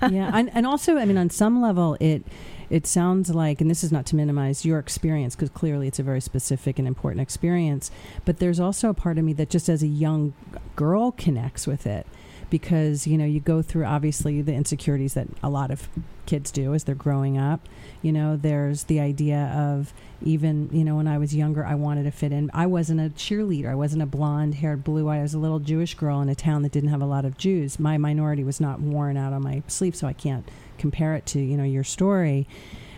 [0.10, 2.24] yeah, and, and also, I mean, on some level, it
[2.70, 6.04] it sounds like, and this is not to minimize your experience because clearly it's a
[6.04, 7.90] very specific and important experience,
[8.24, 10.34] but there's also a part of me that just as a young
[10.76, 12.06] girl connects with it
[12.50, 15.88] because you know you go through obviously the insecurities that a lot of
[16.26, 17.68] kids do as they're growing up.
[18.02, 22.04] You know there's the idea of even you know when i was younger i wanted
[22.04, 22.50] to fit in.
[22.52, 23.68] I wasn't a cheerleader.
[23.68, 25.20] I wasn't a blonde haired blue eyed.
[25.20, 27.38] I was a little jewish girl in a town that didn't have a lot of
[27.38, 27.78] jews.
[27.78, 31.40] My minority was not worn out on my sleeve so i can't compare it to
[31.40, 32.46] you know your story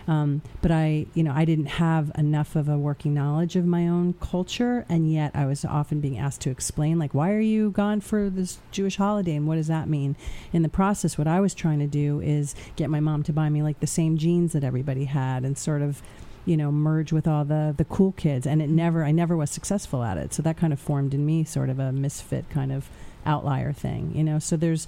[0.07, 3.87] um, but I, you know, I didn't have enough of a working knowledge of my
[3.87, 7.71] own culture, and yet I was often being asked to explain, like, why are you
[7.71, 10.15] gone for this Jewish holiday, and what does that mean?
[10.51, 13.49] In the process, what I was trying to do is get my mom to buy
[13.49, 16.01] me like the same jeans that everybody had, and sort of,
[16.45, 18.45] you know, merge with all the the cool kids.
[18.45, 20.33] And it never, I never was successful at it.
[20.33, 22.89] So that kind of formed in me sort of a misfit kind of
[23.25, 24.39] outlier thing, you know.
[24.39, 24.87] So there's,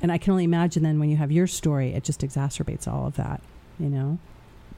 [0.00, 3.08] and I can only imagine then when you have your story, it just exacerbates all
[3.08, 3.42] of that,
[3.80, 4.18] you know.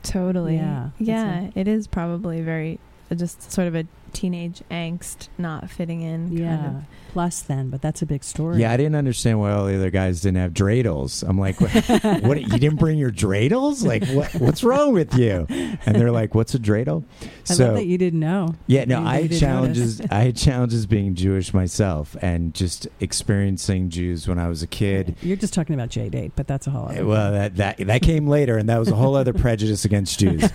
[0.04, 0.56] Totally.
[0.56, 1.50] Yeah, Yeah.
[1.56, 2.78] it is probably very
[3.10, 6.30] uh, just sort of a teenage angst, not fitting in.
[6.32, 6.56] Yeah.
[6.56, 6.84] Kind of.
[7.14, 8.60] Plus, then, but that's a big story.
[8.60, 11.22] Yeah, I didn't understand why all the other guys didn't have dreidels.
[11.22, 11.70] I'm like, what?
[12.24, 13.86] what you didn't bring your dreidels?
[13.86, 14.34] Like, what?
[14.34, 15.46] What's wrong with you?
[15.48, 17.04] And they're like, what's a dreidel?
[17.48, 18.56] I love that you didn't know.
[18.66, 20.00] Yeah, no, I had challenges.
[20.10, 25.14] I had challenges being Jewish myself, and just experiencing Jews when I was a kid.
[25.22, 27.06] You're just talking about J date, but that's a whole other.
[27.06, 30.50] Well, that that that came later, and that was a whole other prejudice against Jews.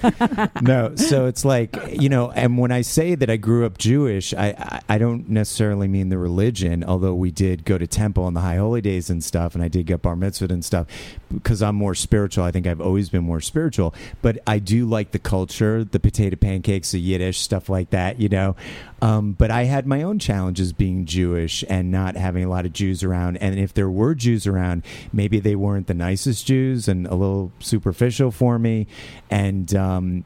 [0.62, 4.34] No, so it's like you know, and when I say that I grew up Jewish,
[4.34, 6.49] I I, I don't necessarily mean the religion,
[6.84, 9.68] although we did go to temple on the high holy days and stuff, and I
[9.68, 10.88] did get bar mitzvah and stuff,
[11.32, 12.44] because I'm more spiritual.
[12.44, 16.36] I think I've always been more spiritual, but I do like the culture, the potato
[16.36, 18.56] pancakes, the Yiddish stuff like that, you know.
[19.02, 22.74] Um, but I had my own challenges being Jewish and not having a lot of
[22.74, 23.38] Jews around.
[23.38, 24.84] And if there were Jews around,
[25.14, 28.88] maybe they weren't the nicest Jews and a little superficial for me.
[29.30, 30.26] And, um,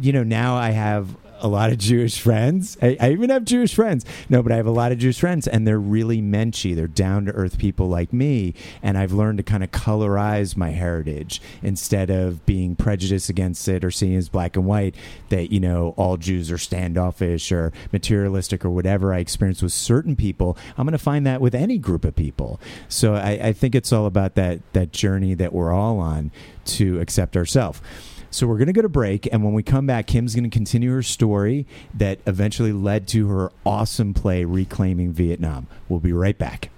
[0.00, 2.76] you know, now I have a lot of Jewish friends.
[2.82, 4.04] I, I even have Jewish friends.
[4.28, 6.74] No, but I have a lot of Jewish friends, and they're really menschy.
[6.74, 8.54] They're down to earth people like me.
[8.82, 13.84] And I've learned to kind of colorize my heritage instead of being prejudiced against it
[13.84, 14.94] or seeing as black and white
[15.28, 20.16] that, you know, all Jews are standoffish or materialistic or whatever I experience with certain
[20.16, 20.56] people.
[20.76, 22.60] I'm going to find that with any group of people.
[22.88, 26.30] So I, I think it's all about that, that journey that we're all on
[26.66, 27.80] to accept ourselves.
[28.30, 30.50] So we're going to go to break, and when we come back, Kim's going to
[30.50, 35.66] continue her story that eventually led to her awesome play, Reclaiming Vietnam.
[35.88, 36.70] We'll be right back.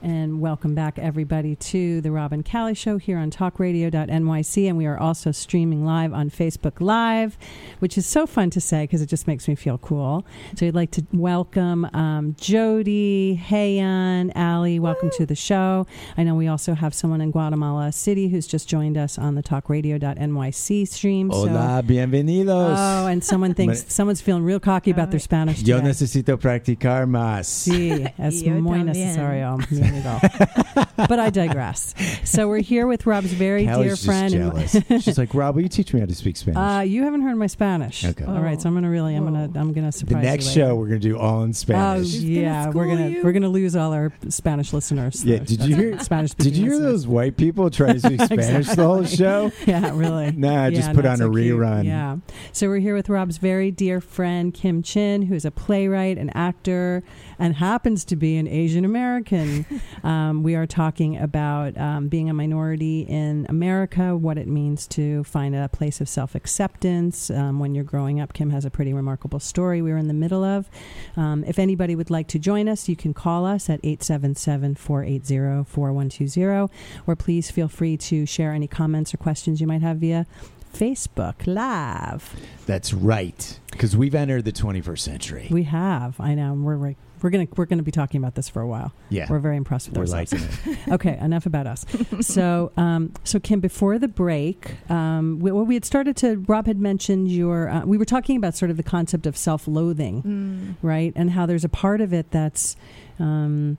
[0.00, 4.68] And welcome back, everybody, to the Rob and Callie Show here on talkradio.nyc.
[4.68, 7.36] And we are also streaming live on Facebook Live,
[7.80, 10.24] which is so fun to say because it just makes me feel cool.
[10.56, 14.78] So I'd like to welcome um, Jody, Hayan, Allie.
[14.78, 15.84] Welcome to the show.
[16.16, 19.42] I know we also have someone in Guatemala City who's just joined us on the
[19.42, 21.32] talkradio.nyc stream.
[21.32, 22.76] so- Hola, bienvenidos.
[22.78, 25.60] Oh, and someone thinks someone's feeling real cocky about their Spanish.
[25.62, 25.88] Yo today.
[25.90, 27.46] necesito practicar más.
[27.48, 28.86] Sí, es muy también.
[28.86, 29.58] necesario.
[29.92, 30.20] legal.
[31.08, 31.94] but I digress.
[32.24, 34.32] So we're here with Rob's very Callie's dear just friend.
[34.32, 35.04] jealous.
[35.04, 36.58] She's like, Rob, will you teach me how to speak Spanish?
[36.58, 38.04] uh, you haven't heard my Spanish.
[38.04, 38.24] Okay.
[38.24, 40.22] All right, so I'm gonna really, I'm gonna, I'm gonna surprise.
[40.22, 42.14] the next you show, we're going to do all in Oh Spanish.
[42.14, 43.22] gonna yeah, we're gonna you.
[43.22, 45.24] we're gonna lose all our Spanish listeners.
[45.24, 46.34] Yeah, did you hear- Spanish?
[46.34, 49.52] Did you hear those white people trying to speak Spanish the whole show?
[49.66, 50.32] Yeah, really.
[50.32, 51.58] Nah, just put on so a cute.
[51.58, 51.84] rerun.
[51.84, 52.16] Yeah.
[52.52, 57.02] So we're here with Rob's very dear friend Kim Chinh, who's a playwright, an actor,
[57.38, 59.66] and happens to be an Asian American.
[60.04, 65.22] um, we are talking about um, being a minority in America, what it means to
[65.24, 68.32] find a place of self acceptance um, when you're growing up.
[68.32, 70.70] Kim has a pretty remarkable story we were in the middle of.
[71.16, 75.64] Um, if anybody would like to join us, you can call us at 877 480
[75.64, 76.72] 4120,
[77.06, 80.26] or please feel free to share any comments or questions you might have via
[80.72, 82.34] Facebook Live.
[82.66, 83.58] That's right.
[83.70, 85.48] Because we've entered the 21st century.
[85.50, 86.20] We have.
[86.20, 86.54] I know.
[86.54, 88.92] We're we're, we're gonna we're gonna be talking about this for a while.
[89.08, 89.26] yeah.
[89.28, 90.32] We're very impressed with We're ourselves.
[90.66, 90.88] liking it.
[90.92, 91.84] okay, enough about us.
[92.20, 96.36] so, um, so Kim, before the break, um, we, well, we had started to.
[96.48, 97.68] Rob had mentioned your.
[97.68, 100.74] Uh, we were talking about sort of the concept of self-loathing, Mm.
[100.82, 101.12] right?
[101.16, 102.76] And how there's a part of it that's.
[103.20, 103.78] Um,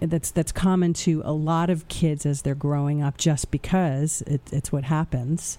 [0.00, 4.42] that's that's common to a lot of kids as they're growing up, just because it,
[4.52, 5.56] it's what happens,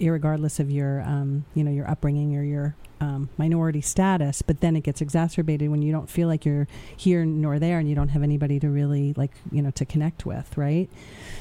[0.00, 4.42] regardless of your um, you know your upbringing or your um, minority status.
[4.42, 7.88] But then it gets exacerbated when you don't feel like you're here nor there, and
[7.88, 10.88] you don't have anybody to really like you know to connect with, right?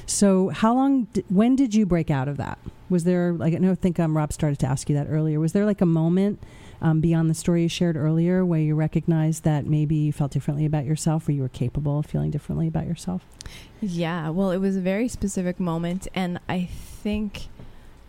[0.06, 1.06] So, how long?
[1.06, 2.60] D- when did you break out of that?
[2.90, 5.40] Was there like I know I think um, Rob started to ask you that earlier.
[5.40, 6.42] Was there like a moment
[6.82, 10.66] um, beyond the story you shared earlier where you recognized that maybe you felt differently
[10.66, 13.26] about yourself, or you were capable of feeling differently about yourself?
[13.82, 17.48] Yeah, well, it was a very specific moment, and I think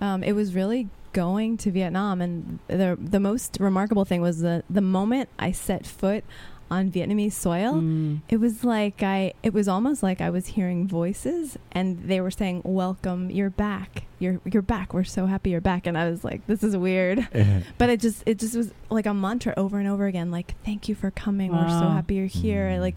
[0.00, 2.20] um, it was really going to Vietnam.
[2.20, 6.24] And the the most remarkable thing was the the moment I set foot
[6.68, 7.74] on Vietnamese soil.
[7.74, 8.20] Mm.
[8.28, 9.32] It was like I.
[9.42, 14.02] It was almost like I was hearing voices, and they were saying, "Welcome, you're back.
[14.18, 14.92] You're you're back.
[14.92, 17.26] We're so happy you're back." And I was like, "This is weird,"
[17.78, 20.30] but it just it just was like a mantra over and over again.
[20.32, 21.52] Like, "Thank you for coming.
[21.52, 22.80] We're so happy you're here." Mm.
[22.80, 22.96] Like,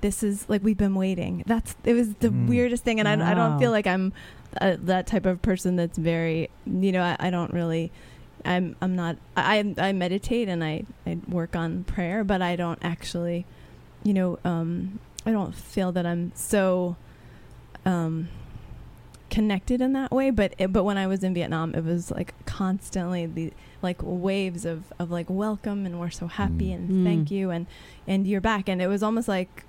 [0.00, 1.42] this is like we've been waiting.
[1.44, 2.46] That's it was the Mm.
[2.48, 4.12] weirdest thing, and I, I don't feel like I'm
[4.60, 7.90] uh, that type of person that's very you know I, I don't really.
[8.44, 12.78] I'm I'm not I I meditate and I, I work on prayer, but I don't
[12.82, 13.44] actually,
[14.04, 16.94] you know, um, I don't feel that I'm so
[17.84, 18.28] um,
[19.30, 20.30] connected in that way.
[20.30, 24.64] But it, but when I was in Vietnam, it was like constantly the like waves
[24.64, 26.74] of, of like welcome and we're so happy Mm.
[26.74, 27.04] and Mm.
[27.04, 27.66] thank you and
[28.06, 29.64] and you're back and it was almost like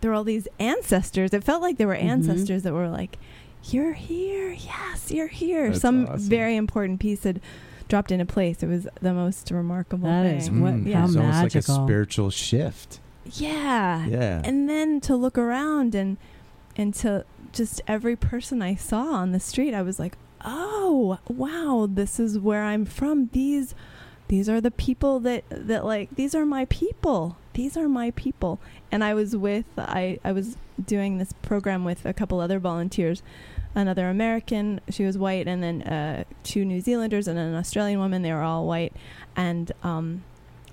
[0.00, 1.32] there were all these ancestors.
[1.32, 2.04] It felt like there were Mhm.
[2.04, 3.18] ancestors that were like,
[3.70, 6.18] "You're here, yes, you're here." That's Some awesome.
[6.28, 7.40] very important piece had
[7.88, 8.62] dropped into place.
[8.62, 10.38] It was the most remarkable That thing.
[10.38, 11.80] is what- Mm, how it's almost like magical.
[11.82, 13.00] a spiritual shift.
[13.34, 14.06] Yeah.
[14.06, 14.40] Yeah.
[14.44, 16.16] And then to look around and
[16.74, 21.86] and to just every person I saw on the street, I was like, "Oh, wow,
[21.90, 23.28] this is where I'm from.
[23.32, 23.74] These
[24.32, 27.36] these are the people that that like these are my people.
[27.52, 32.06] These are my people." And I was with I I was doing this program with
[32.06, 33.22] a couple other volunteers.
[33.74, 38.22] Another American, she was white, and then uh, two New Zealanders and an Australian woman.
[38.22, 38.94] They were all white,
[39.36, 40.24] and um,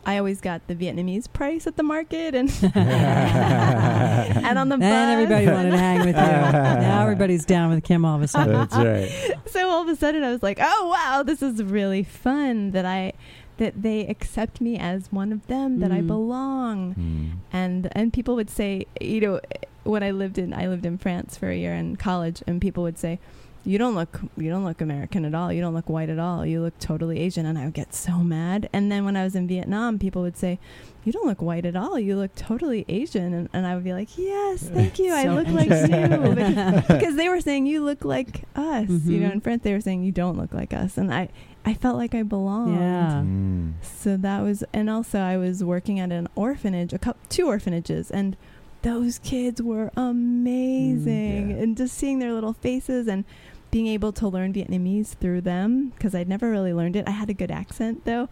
[0.06, 4.86] I always got the Vietnamese price at the market, and and on the bus.
[4.86, 6.14] And everybody wanted to hang with you.
[6.16, 8.54] now everybody's down with Kim all of a sudden.
[8.54, 9.36] That's right.
[9.48, 12.86] so all of a sudden I was like, "Oh wow, this is really fun that
[12.86, 13.14] I
[13.60, 16.08] that they accept me as one of them, that I Mm.
[16.08, 17.30] belong." Mm.
[17.54, 19.40] And and people would say, you know,
[19.84, 22.84] when I lived in I lived in France for a year in college and people
[22.84, 23.20] would say,
[23.66, 25.52] "You don't look you don't look American at all.
[25.54, 26.46] You don't look white at all.
[26.46, 28.70] You look totally Asian." And I would get so mad.
[28.74, 30.60] And then when I was in Vietnam, people would say,
[31.06, 31.98] "You don't look white at all.
[32.00, 35.12] You look totally Asian." And, and I would be like, "Yes, thank you.
[35.14, 38.90] I look like you." Because- because they were saying you look like us.
[38.90, 39.34] You know, Mhm.
[39.34, 41.30] in France they were saying you don't look like us, and I
[41.66, 42.76] I felt like I belonged.
[42.80, 43.22] Yeah.
[43.26, 43.74] Mm.
[43.84, 48.10] So that was, and also I was working at an orphanage, a couple, two orphanages,
[48.10, 48.36] and
[48.82, 51.56] those kids were amazing, Mm, yeah.
[51.64, 53.26] and just seeing their little faces and
[53.72, 57.08] being able to learn Vietnamese through them because I'd never really learned it.
[57.08, 58.30] I had a good accent though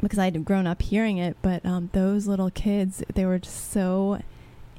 [0.00, 4.20] because I'd grown up hearing it, but um, those little kids, they were just so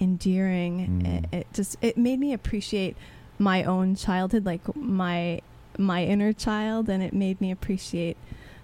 [0.01, 1.01] endearing.
[1.03, 1.07] Mm.
[1.23, 2.97] It, it just it made me appreciate
[3.39, 5.39] my own childhood, like my
[5.77, 8.17] my inner child, and it made me appreciate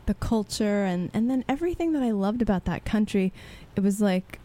[0.05, 3.31] the culture and and then everything that I loved about that country.
[3.75, 4.39] It was like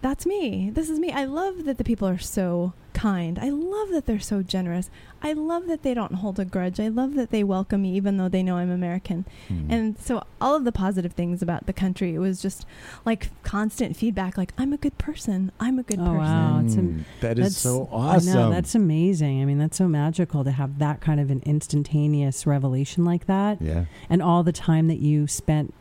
[0.00, 0.70] that's me.
[0.70, 1.12] This is me.
[1.12, 3.38] I love that the people are so kind.
[3.38, 4.90] I love that they're so generous.
[5.22, 6.78] I love that they don't hold a grudge.
[6.80, 9.24] I love that they welcome me even though they know I'm American.
[9.48, 9.66] Mm.
[9.72, 12.66] And so all of the positive things about the country, it was just
[13.04, 15.52] like constant feedback like I'm a good person.
[15.60, 16.16] I'm a good Oh, person.
[16.18, 16.60] wow.
[16.62, 17.04] Mm.
[17.20, 18.28] that is That's- so awesome.
[18.30, 19.42] I know that's amazing.
[19.42, 23.60] I mean, that's so magical to have that kind of an instantaneous revelation like that,
[23.62, 23.84] yeah.
[24.10, 25.72] and all the time that you spent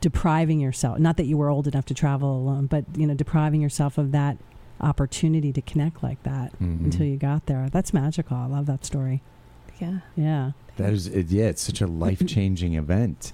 [0.00, 0.98] depriving yourself.
[0.98, 4.12] Not that you were old enough to travel alone, but you know, depriving yourself of
[4.12, 4.36] that
[4.80, 6.84] opportunity to connect like that Mhm.
[6.84, 7.68] until you got there.
[7.70, 8.36] That's magical.
[8.36, 9.22] I love that story.
[9.80, 9.98] Yeah.
[10.16, 10.52] Yeah.
[10.76, 13.32] That is, it, yeah, it's such a life changing event.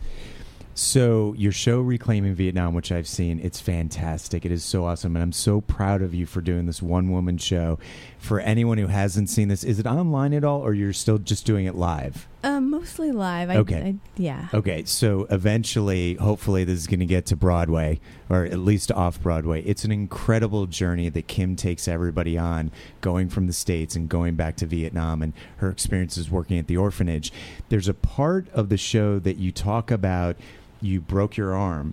[0.77, 4.45] So, your show, Reclaiming Vietnam, which I've seen, it's fantastic.
[4.45, 5.15] It is so awesome.
[5.15, 7.79] And I'm so proud of you for doing this one woman show.
[8.25, 11.45] For anyone who hasn't seen this, is it online at all or you're still just
[11.45, 12.27] doing it live?
[12.43, 13.51] Um, mostly live.
[13.51, 13.83] I, Okay.
[13.83, 14.49] I, yeah.
[14.55, 18.01] Okay, so eventually, hopefully, this is going to get to Broadway,
[18.31, 19.63] or at least off Broadway.
[19.65, 22.71] It's an incredible journey that Kim takes everybody on,
[23.03, 26.79] going from the States and going back to Vietnam and her experiences working at the
[26.79, 27.31] orphanage.
[27.69, 30.37] There's a part of the show that you talk about
[30.81, 31.93] you broke your arm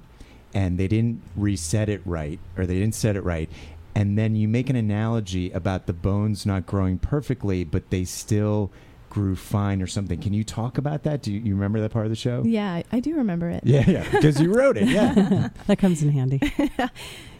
[0.53, 3.49] and they didn't reset it right, or they didn't set it right.
[3.93, 8.71] And then you make an analogy about the bones not growing perfectly, but they still
[9.09, 10.19] grew fine or something.
[10.19, 11.21] Can you talk about that?
[11.21, 12.43] Do you, you remember that part of the show?
[12.45, 13.63] Yeah, I, I do remember it.
[13.65, 14.87] Yeah, yeah, because you wrote it.
[14.87, 15.49] Yeah.
[15.67, 16.39] that comes in handy.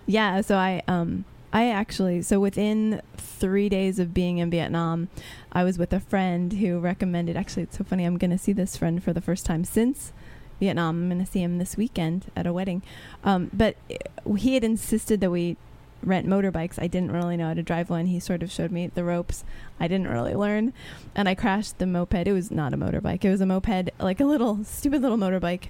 [0.05, 5.09] Yeah, so I um I actually so within 3 days of being in Vietnam,
[5.51, 8.53] I was with a friend who recommended actually it's so funny I'm going to see
[8.53, 10.11] this friend for the first time since
[10.59, 11.03] Vietnam.
[11.03, 12.81] I'm going to see him this weekend at a wedding.
[13.23, 15.57] Um, but uh, he had insisted that we
[16.03, 16.81] rent motorbikes.
[16.81, 18.07] I didn't really know how to drive one.
[18.07, 19.43] He sort of showed me the ropes.
[19.79, 20.73] I didn't really learn,
[21.15, 22.27] and I crashed the moped.
[22.27, 23.23] It was not a motorbike.
[23.23, 25.69] It was a moped, like a little stupid little motorbike.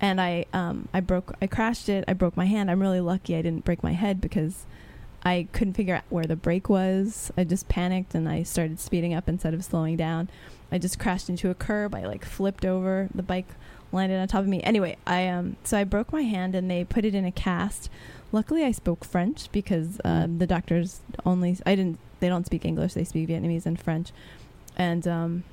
[0.00, 2.04] And I um I broke I crashed it.
[2.08, 2.70] I broke my hand.
[2.70, 4.66] I'm really lucky I didn't break my head because
[5.24, 7.30] I couldn't figure out where the brake was.
[7.36, 10.28] I just panicked and I started speeding up instead of slowing down.
[10.72, 11.94] I just crashed into a curb.
[11.94, 13.08] I like flipped over.
[13.14, 13.46] The bike
[13.92, 14.60] landed on top of me.
[14.62, 17.88] Anyway, I um so I broke my hand and they put it in a cast.
[18.32, 22.94] Luckily, I spoke French because um, the doctors only I didn't they don't speak English.
[22.94, 24.10] They speak Vietnamese and French,
[24.76, 25.44] and um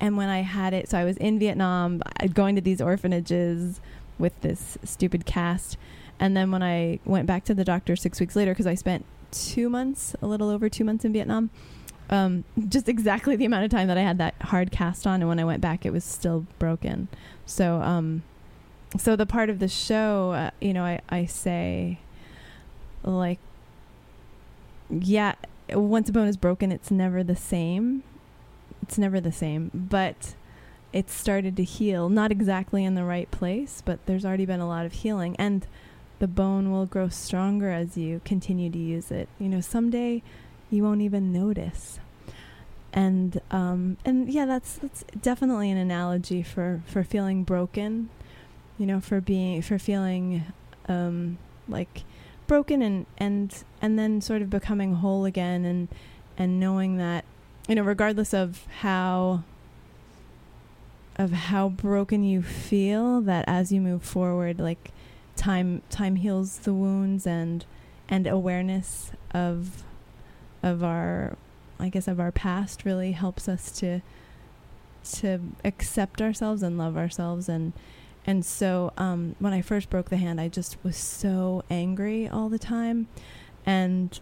[0.00, 2.02] and when I had it, so I was in Vietnam,
[2.32, 3.80] going to these orphanages
[4.18, 5.76] with this stupid cast,
[6.18, 9.04] and then when I went back to the doctor six weeks later because I spent
[9.30, 11.50] two months, a little over two months in Vietnam.
[12.08, 15.28] Um, just exactly the amount of time that I had that hard cast on, and
[15.28, 17.06] when I went back, it was still broken.
[17.46, 18.24] So, um,
[18.98, 22.00] so the part of the show, uh, you know, I, I say,
[23.04, 23.38] like,
[24.90, 25.34] yeah,
[25.70, 28.02] once a bone is broken, it's never the same.
[28.82, 30.34] It's never the same, but
[30.92, 32.08] it's started to heal.
[32.08, 35.66] Not exactly in the right place, but there's already been a lot of healing, and
[36.18, 39.28] the bone will grow stronger as you continue to use it.
[39.38, 40.22] You know, someday
[40.70, 42.00] you won't even notice.
[42.92, 48.10] And um, and yeah, that's that's definitely an analogy for for feeling broken.
[48.80, 50.42] You know, for being for feeling
[50.88, 51.36] um,
[51.68, 52.04] like
[52.46, 55.88] broken and and and then sort of becoming whole again and
[56.36, 57.24] and knowing that
[57.68, 59.44] you know regardless of how
[61.16, 64.90] of how broken you feel that as you move forward like
[65.36, 67.66] time time heals the wounds and
[68.08, 69.84] and awareness of
[70.62, 71.36] of our
[71.78, 74.00] I guess of our past really helps us to
[75.18, 77.72] to accept ourselves and love ourselves and
[78.26, 82.48] and so um, when I first broke the hand I just was so angry all
[82.48, 83.08] the time
[83.66, 84.18] and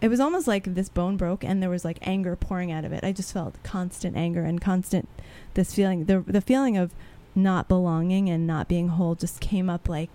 [0.00, 2.92] it was almost like this bone broke and there was like anger pouring out of
[2.92, 3.04] it.
[3.04, 5.08] I just felt constant anger and constant
[5.54, 6.92] this feeling the the feeling of
[7.34, 10.10] not belonging and not being whole just came up like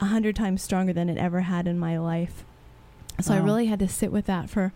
[0.00, 2.44] a hundred times stronger than it ever had in my life.
[3.20, 4.72] So I really had to sit with that for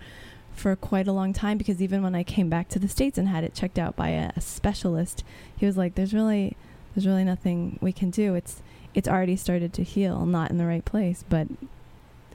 [0.52, 3.28] for quite a long time because even when I came back to the states and
[3.28, 5.24] had it checked out by a, a specialist,
[5.56, 6.56] he was like, "There's really,
[6.94, 8.34] there's really nothing we can do.
[8.34, 8.62] It's
[8.94, 11.48] it's already started to heal, not in the right place, but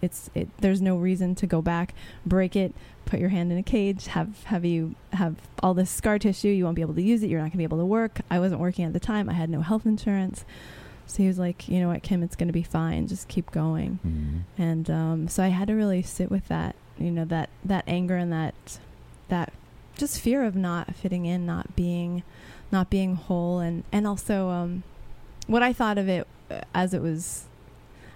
[0.01, 0.49] it's it.
[0.59, 1.93] There's no reason to go back,
[2.25, 2.73] break it,
[3.05, 6.47] put your hand in a cage, have have you have all this scar tissue.
[6.49, 7.29] You won't be able to use it.
[7.29, 8.21] You're not going to be able to work.
[8.29, 9.29] I wasn't working at the time.
[9.29, 10.45] I had no health insurance."
[11.07, 12.21] So he was like, "You know what, Kim?
[12.23, 13.07] It's going to be fine.
[13.07, 14.41] Just keep going." Mhm.
[14.57, 18.15] and um, so I had to really sit with that, you know, that that anger
[18.15, 18.79] and that
[19.29, 19.51] that
[19.97, 22.23] just fear of not fitting in, not being,
[22.71, 24.83] not being whole, and and also um,
[25.47, 27.45] what I thought of it uh, as it was,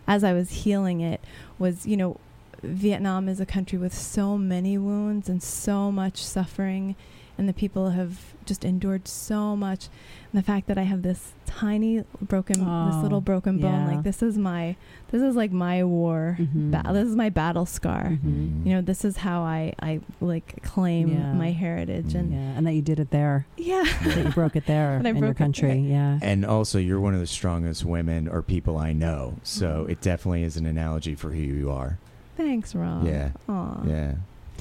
[0.07, 1.21] as I was healing it,
[1.59, 2.17] was you know,
[2.61, 6.95] Vietnam is a country with so many wounds and so much suffering,
[7.37, 9.87] and the people have just endured so much.
[10.31, 13.95] And the fact that I have this tiny broken, this Oh, little broken bone, yeah.
[13.95, 14.75] like this is my,
[15.11, 16.37] this is like my war.
[16.39, 16.71] Mhm.
[16.71, 18.19] Ba- this is my battle scar.
[18.23, 18.65] Mhm.
[18.65, 21.33] You know, this is how I, I like claim Yeah.
[21.33, 23.45] my heritage and Yeah, and that you did it there.
[23.57, 23.83] yeah.
[24.03, 25.79] That you broke it there And in your country.
[25.79, 26.19] Yeah.
[26.21, 29.35] And also, you're one of the strongest women or people I know.
[29.43, 29.91] So Mhm.
[29.91, 31.97] it definitely is an analogy for who you are.
[32.35, 33.05] Thanks, Rob.
[33.05, 33.29] Yeah.
[33.47, 33.83] Aw.
[33.85, 34.11] Yeah.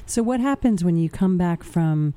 [0.05, 2.13] So what happens when you come back from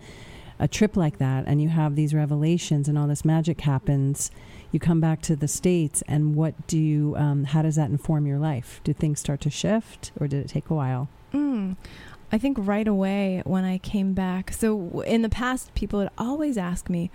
[0.59, 4.30] a trip like that and you have these revelations and all this magic happens?
[4.72, 7.14] You come back to the states, and what do you?
[7.16, 8.80] Um, how does that inform your life?
[8.84, 11.09] Do things start to shift, or did it take a while?
[11.32, 11.76] Mm.
[12.32, 14.52] I think right away when I came back.
[14.52, 17.11] So in the past, people would always ask me,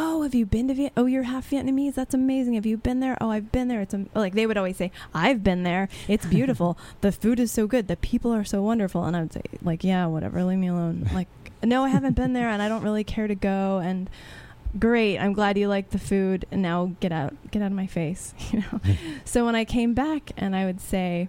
[0.00, 0.92] "Oh, have you been to Viet?
[0.96, 1.94] Oh, you're half Vietnamese.
[1.94, 2.54] That's amazing.
[2.54, 3.18] Have you been there?
[3.20, 3.80] Oh, I've been there.
[3.80, 4.08] It's am-.
[4.14, 5.88] like they would always say, "I've been there.
[6.06, 6.78] It's beautiful.
[7.00, 7.88] the food is so good.
[7.88, 10.44] The people are so wonderful." And I would say, "Like, yeah, whatever.
[10.44, 11.26] Leave me alone." Like,
[11.64, 13.78] no, I haven't been there, and I don't really care to go.
[13.78, 14.08] And
[14.78, 15.18] great.
[15.18, 16.46] I'm glad you like the food.
[16.52, 18.34] And now get out, get out of my face.
[18.52, 18.80] You know.
[19.24, 21.28] so when I came back, and I would say,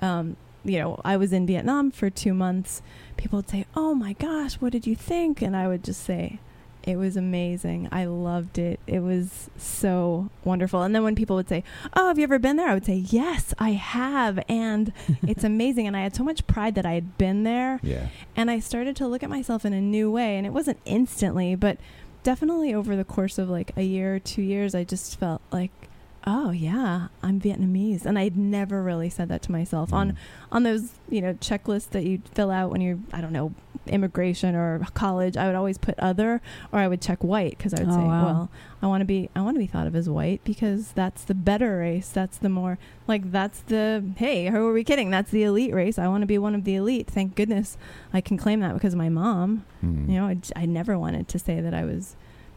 [0.00, 2.80] um, you know, I was in Vietnam for two months.
[3.18, 6.38] People would say, "Oh my gosh, what did you think?" And I would just say,
[6.84, 7.88] "It was amazing.
[7.92, 8.80] I loved it.
[8.86, 11.62] It was so wonderful." And then when people would say,
[11.94, 14.92] "Oh, have you ever been there?" I would say, "Yes, I have, and
[15.26, 18.08] it's amazing." And I had so much pride that I had been there, Yeah.
[18.36, 20.36] and I started to look at myself in a new way.
[20.36, 21.78] And it wasn't instantly, but
[22.22, 25.70] definitely over the course of like a year or two years, I just felt like,
[26.26, 30.16] oh yeah, I'm Vietnamese, and I'd never really said that to myself on Mm.
[30.52, 33.52] on those you know checklists that you fill out when you're I don't know
[33.88, 35.36] immigration or college.
[35.36, 38.04] I would always put other, or I would check white because I would Oh, say,
[38.04, 38.24] wow.
[38.24, 38.50] well,
[38.80, 41.34] I want to be I want to be thought of as white because that's the
[41.34, 42.08] better race.
[42.08, 45.10] That's the more like that's the hey, who are we kidding?
[45.10, 45.98] That's the elite race.
[45.98, 47.08] I want to be one of the elite.
[47.08, 47.76] Thank goodness
[48.12, 49.64] I can claim that because of my mom.
[49.84, 50.08] Mm.
[50.08, 52.14] You know, I, I never wanted to say that I was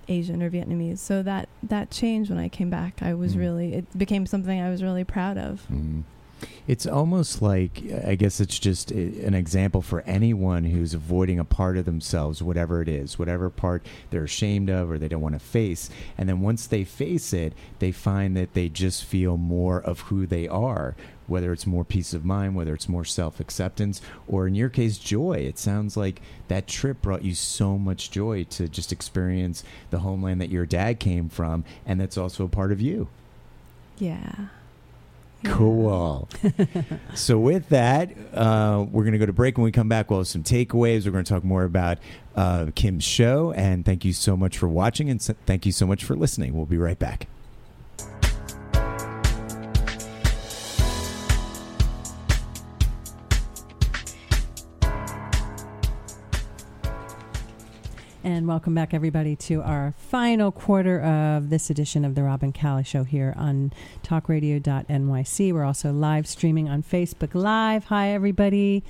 [0.07, 0.99] Asian or Vietnamese.
[0.99, 3.01] So that that changed when I came back.
[3.01, 3.39] I was Mm.
[3.39, 5.65] really it became something I was really proud of.
[5.71, 6.03] Mm.
[6.67, 11.77] It's almost like I guess it's just an example for anyone who's avoiding a part
[11.77, 15.39] of themselves, whatever it is, whatever part they're ashamed of or they don't want to
[15.39, 15.89] face.
[16.17, 20.25] And then once they face it, they find that they just feel more of who
[20.25, 20.95] they are,
[21.27, 24.97] whether it's more peace of mind, whether it's more self acceptance, or in your case,
[24.97, 25.33] joy.
[25.33, 30.41] It sounds like that trip brought you so much joy to just experience the homeland
[30.41, 33.07] that your dad came from, and that's also a part of you.
[33.97, 34.47] Yeah.
[35.45, 36.27] Cool.
[37.15, 39.57] so with that, uh, we're going to go to break.
[39.57, 41.05] When we come back, we'll have some takeaways.
[41.05, 41.99] We're going to talk more about
[42.35, 43.51] uh, Kim's show.
[43.53, 46.55] And thank you so much for watching, and so- thank you so much for listening.
[46.55, 47.27] We'll be right back.
[58.25, 62.59] And welcome back, everybody, to our final quarter of this edition of the Rob and
[62.59, 63.71] Callie Show here on
[64.01, 65.53] talkradio.nyc.
[65.53, 67.83] We're also live streaming on Facebook Live.
[67.83, 68.83] Hi, everybody.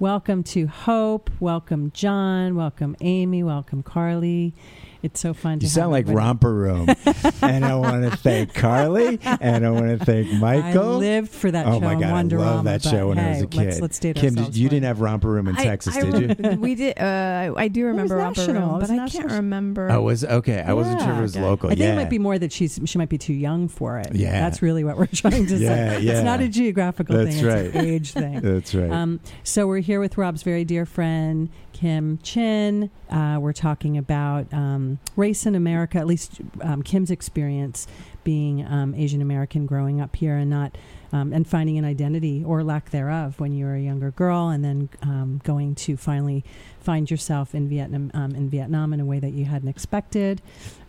[0.00, 1.30] Welcome to Hope.
[1.38, 2.56] Welcome, John.
[2.56, 3.44] Welcome, Amy.
[3.44, 4.54] Welcome, Carly.
[5.02, 6.26] It's so fun to You have sound like everybody.
[6.26, 6.88] Romper Room.
[7.42, 10.94] and I want to thank Carly, and I want to thank Michael.
[10.94, 13.18] I lived for that oh show my on God, I Wonderama, love that show when
[13.18, 13.64] I was a kid.
[13.66, 16.38] Let's, let's date Kim, ourselves you didn't have Romper Room in I- Texas, I did
[16.38, 16.50] you?
[16.60, 16.98] we did.
[16.98, 18.70] Uh, I do remember Romper national.
[18.72, 19.90] Room, but I can't remember.
[19.90, 20.60] Oh, was okay.
[20.60, 21.68] I wasn't sure if it was local.
[21.68, 21.92] I think yeah.
[21.92, 24.14] it might be more that she's she might be too young for it.
[24.14, 24.32] Yeah.
[24.40, 26.00] that's really what we're trying to Yeah, say.
[26.02, 26.12] yeah.
[26.12, 27.64] It's not a geographical That's thing; right.
[27.64, 28.40] it's an age thing.
[28.40, 28.90] That's right.
[28.90, 32.90] Um, so we're here with Rob's very dear friend Kim Chinh.
[33.08, 37.86] Uh, we're talking about um, race in America, at least um, Kim's experience
[38.24, 40.76] being um, Asian American growing up here and not.
[41.12, 44.64] Um, and finding an identity or lack thereof when you were a younger girl, and
[44.64, 46.44] then um, going to finally
[46.78, 50.40] find yourself in Vietnam um, in Vietnam in a way that you hadn't expected.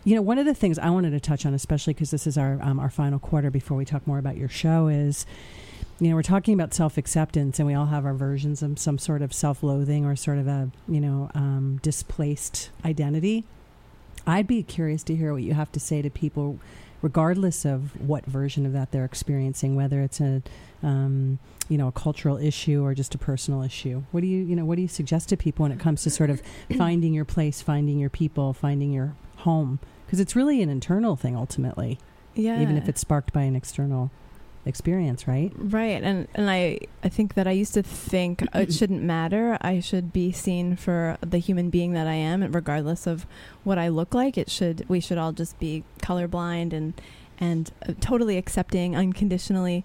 [0.04, 2.38] You know, one of the things I wanted to touch on, especially because this is
[2.38, 5.26] our um, our final quarter before we talk more about your show, is
[5.98, 8.98] you know we're talking about self acceptance, and we all have our versions of some
[8.98, 13.44] sort of self loathing or sort of a you know um, displaced identity.
[14.26, 16.58] I'd be curious to hear what you have to say to people,
[17.00, 20.42] regardless of what version of that they're experiencing, whether it's a
[20.82, 24.02] um, you know a cultural issue or just a personal issue.
[24.10, 26.10] What do you you know what do you suggest to people when it comes to
[26.10, 26.42] sort of
[26.76, 29.78] finding your place, finding your people, finding your home?
[30.06, 31.98] Because it's really an internal thing ultimately,
[32.34, 34.10] yeah, even if it's sparked by an external
[34.64, 35.52] experience, right?
[35.56, 39.58] Right, and and I I think that I used to think it shouldn't matter.
[39.60, 43.26] I should be seen for the human being that I am, regardless of
[43.64, 44.38] what I look like.
[44.38, 46.94] It should we should all just be colorblind and
[47.38, 49.84] and uh, totally accepting unconditionally.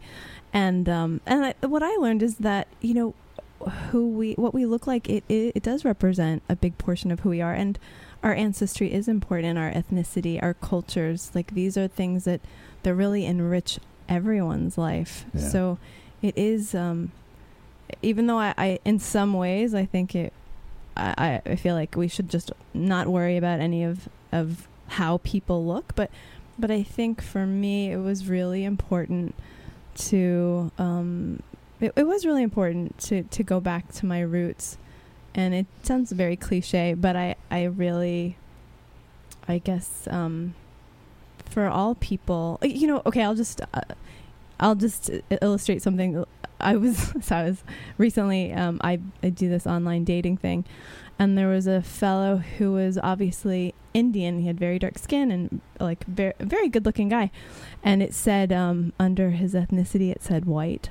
[0.53, 3.15] And um and I, what I learned is that you know
[3.91, 7.21] who we what we look like it, it it does represent a big portion of
[7.21, 7.79] who we are and
[8.21, 12.39] our ancestry is important our ethnicity our cultures like these are things that
[12.83, 15.41] that really enrich everyone's life Yeah.
[15.41, 15.77] so
[16.21, 17.11] it is um
[18.01, 20.33] even though I, I in some ways i think it
[20.95, 25.65] I, I feel like we should just not worry about any of of how people
[25.65, 26.09] look but
[26.57, 29.35] but i think for me it was really important
[29.95, 31.41] to um
[31.79, 34.77] it, it was really important to to go back to my roots
[35.35, 38.37] and it sounds very cliche but i i really
[39.47, 40.55] i guess um
[41.47, 43.81] for all people you know okay i'll just uh,
[44.59, 45.09] i'll just
[45.41, 46.23] illustrate something.
[46.59, 47.63] I was so i was
[47.97, 50.65] recently um i i do this online dating thing
[51.19, 54.39] and there was a fellow who was obviously indian.
[54.39, 57.31] He had very dark skin and like very very good looking guy
[57.83, 60.89] and it said um under his ethnicity it said white.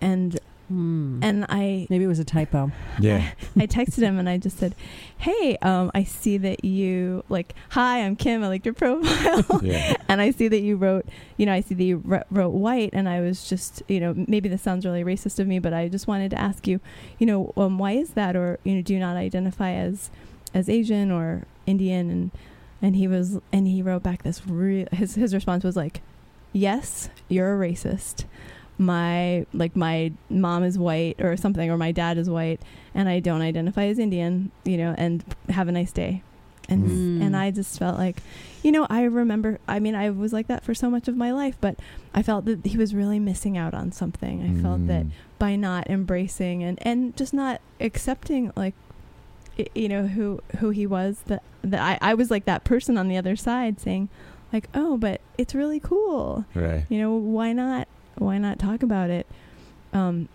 [0.00, 0.38] And
[0.68, 1.20] Hmm.
[1.22, 2.72] and I Maybe it was a typo.
[2.98, 3.32] Yeah.
[3.56, 4.74] I texted him and I just said,
[5.18, 8.42] "Hey, um, I see that you like, hi, I'm Kim.
[8.42, 9.96] I like your profile, Yeah.
[10.08, 11.04] and I see that you wrote,
[11.36, 14.14] you know, I see that you wr- wrote white, and I was just, you know,
[14.26, 16.80] maybe this sounds really racist of me, but I just wanted to ask you,
[17.18, 20.10] you know, um, why is that, or you know, do you not identify as
[20.54, 22.30] as Asian or Indian?" And
[22.80, 24.86] and he was, and he wrote back this real.
[24.92, 26.00] His his response was like,
[26.52, 28.24] "Yes, you're a racist."
[28.78, 32.60] My like my mom is white or something or my dad is white
[32.94, 36.22] and I don't identify as Indian, you know, and have a nice day.
[36.68, 37.22] And Mm.
[37.26, 38.16] and I just felt like,
[38.62, 41.30] you know, I remember I mean, I was like that for so much of my
[41.30, 41.76] life, but
[42.14, 44.42] I felt that he was really missing out on something.
[44.42, 45.10] I felt that Mm.
[45.38, 48.74] by not embracing and and just not accepting like
[49.74, 53.06] you know who who he was that that I I was like that person on
[53.08, 54.08] the other side saying
[54.52, 56.84] like, "Oh, but it's really cool." Right.
[56.88, 57.86] you know why not
[58.18, 59.26] why not talk about it
[59.92, 60.28] um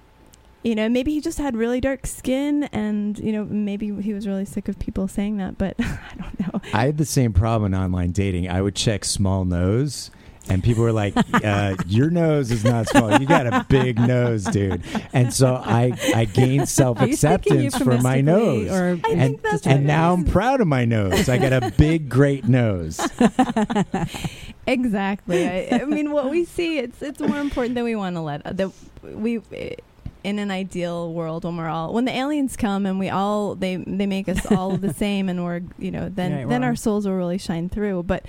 [0.63, 4.27] you know maybe he just had really dark skin and you know maybe he was
[4.27, 7.73] really sick of people saying that but i don't know I had the same problem
[7.73, 8.49] in online dating.
[8.49, 10.11] I would check small nose,
[10.49, 13.19] and people were like, uh, "Your nose is not small.
[13.19, 14.83] You got a big nose, dude."
[15.13, 18.71] And so I I gained self Are you speaking acceptance for my nose.
[18.71, 21.29] Or I and think that's and now I'm proud of my nose.
[21.29, 22.99] I got a big, great nose.
[24.67, 28.21] exactly I, I mean what we see it's it's more important than we want to
[28.21, 28.71] let that
[29.01, 29.41] we
[30.23, 33.77] in an ideal world when we're all when the aliens come and we all they
[33.77, 36.67] they make us all the same and we're you know then then wow.
[36.67, 38.25] our souls will really shine through but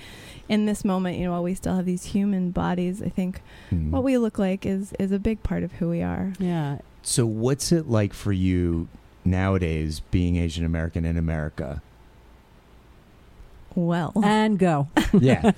[0.51, 3.89] in this moment you know while we still have these human bodies i think Hmm.
[3.91, 7.25] what we look like is is a big part of who we are yeah, So,
[7.25, 8.87] what's it like for you
[9.23, 11.81] nowadays being Asian American in America?
[13.75, 14.87] well and go.
[15.13, 15.51] Yeah,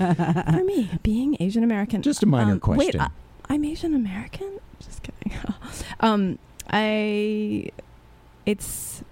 [0.58, 3.00] for me being asian american just a minor um, question.
[3.00, 3.10] wait I,
[3.54, 5.38] i'm asian american just kidding
[6.00, 6.38] um
[6.70, 7.70] i
[8.46, 9.04] it's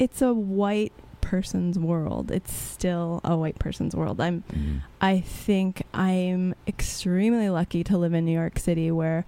[0.00, 0.92] it's a white
[1.34, 4.80] person's world it's still a white person's world i'm Mhm.
[5.00, 9.20] I think I'm extremely lucky to live in New York City where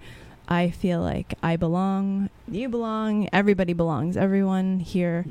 [0.47, 2.29] I feel like I belong,
[2.59, 4.17] you belong, everybody belongs.
[4.17, 5.25] Everyone here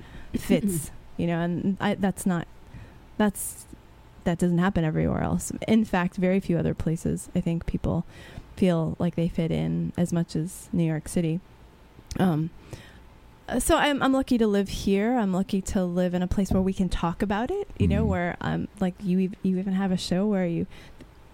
[0.49, 2.47] fits, you know, and I, that's not,
[3.19, 3.67] that's,
[4.25, 5.51] that doesn't happen everywhere else.
[5.67, 8.05] In fact, very few other places, I think people
[8.57, 11.41] feel like they fit in as much as New York City.
[12.21, 12.51] Um,
[13.59, 15.17] so I'm I'm lucky to live here.
[15.17, 17.69] I'm lucky to live in a place where we can talk about it.
[17.79, 18.09] You know, Mhm.
[18.09, 20.67] where um like you you even have a show where you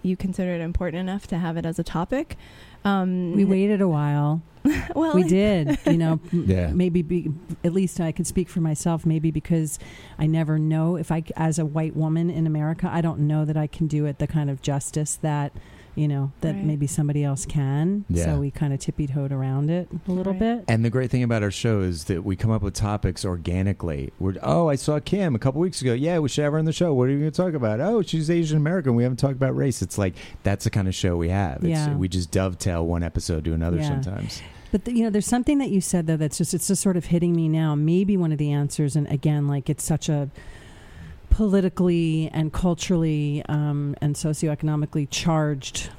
[0.01, 2.37] you consider it important enough to have it as a topic.
[2.85, 4.41] Um, We waited a while.
[4.95, 6.67] well, we did you know Yeah.
[6.71, 7.29] maybe be,
[7.65, 9.77] at least i can speak for myself maybe because
[10.17, 13.57] i never know if I, as a white woman in america i don't know that
[13.57, 15.51] i can do it the kind of justice that
[15.95, 16.63] you know that Right.
[16.65, 18.25] maybe somebody else can Yeah.
[18.25, 20.39] so we kind of tippy-toed around it a little Right.
[20.39, 23.23] bit And the great thing about our show is that we come up with topics
[23.23, 24.11] organically.
[24.19, 25.93] We're oh, I saw Kim a couple weeks ago.
[25.93, 26.93] Yeah, we should have her on the show.
[26.93, 27.79] What are you going to talk about?
[27.79, 28.95] Oh, she's Asian American.
[28.95, 29.81] We haven't talked about race.
[29.83, 31.57] It's like that's the kind of show we have.
[31.57, 31.95] It's, Yeah.
[31.95, 33.89] We just dovetail one episode to another Yeah.
[33.89, 34.41] sometimes.
[34.71, 36.97] But the, you know, there's something that you said though that's just it's just sort
[36.97, 37.75] of hitting me now.
[37.75, 40.29] Maybe one of the answers, and again, like it's such a
[41.33, 45.89] politically and culturally um, and socioeconomically charged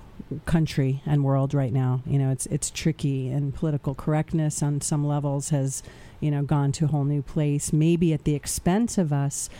[0.47, 2.01] country and world right now.
[2.07, 5.83] You know, it's it's tricky, and political correctness on some levels has
[6.21, 7.73] you know gone to a whole new place.
[7.73, 9.51] Maybe at the expense of us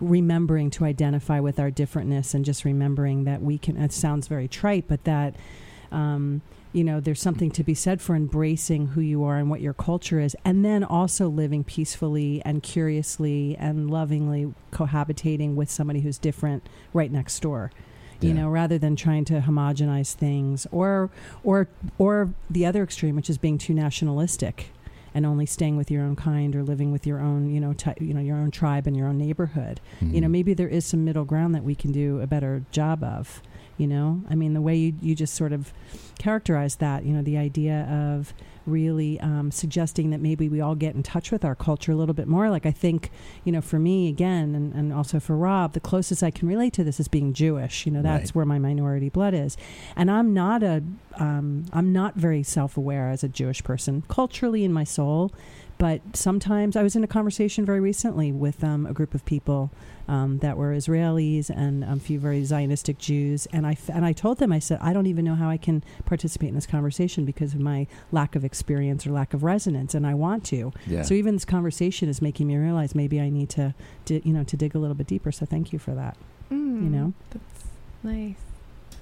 [0.00, 3.76] remembering to identify with our differentness and just remembering that we can.
[3.76, 5.36] It sounds very trite, but that.
[5.92, 6.42] Um,
[6.72, 9.74] you know, there's something to be said for embracing who you are and what your
[9.74, 16.18] culture is, and then also living peacefully and curiously and lovingly cohabitating with somebody who's
[16.18, 17.70] different right next door.
[18.20, 18.34] You Yeah.
[18.42, 21.10] know, rather than trying to homogenize things, or
[21.44, 21.68] or
[21.98, 24.68] or the other extreme, which is being too nationalistic
[25.14, 27.94] and only staying with your own kind or living with your own, you know, ty-
[28.00, 30.30] you know, your own tribe and your own neighborhood you know Mhm.
[30.30, 33.42] maybe there is some middle ground that we can do a better job of
[33.78, 34.22] you know?
[34.30, 35.72] I mean the way you, you just sort of
[36.18, 38.32] characterize that you know the idea of
[38.64, 42.14] really um, suggesting that maybe we all get in touch with our culture a little
[42.14, 42.48] bit more.
[42.48, 43.10] Like i think
[43.44, 46.72] you know for me again and, and also for rob the closest i can relate
[46.74, 47.86] to this is being jewish.
[47.86, 48.34] You know that's Right.
[48.36, 49.56] where my minority blood is.
[49.96, 50.82] And i'm not a
[51.16, 55.32] um, i'm not very self-aware as a jewish person culturally in my soul
[55.82, 59.70] but sometimes I was in a conversation very recently with um, a group of people
[60.06, 64.12] um, that were Israelis and a few very Zionistic Jews, and I f- and I
[64.12, 67.24] told them I said I don't even know how I can participate in this conversation
[67.24, 70.72] because of my lack of experience or lack of resonance, and I want to.
[70.86, 71.02] yeah.
[71.02, 73.74] So even this conversation is making me realize maybe I need to,
[74.04, 75.32] di- you know, to dig a little bit deeper.
[75.32, 76.16] So thank you for that.
[76.52, 77.64] Mm, You know, that's
[78.04, 78.36] nice.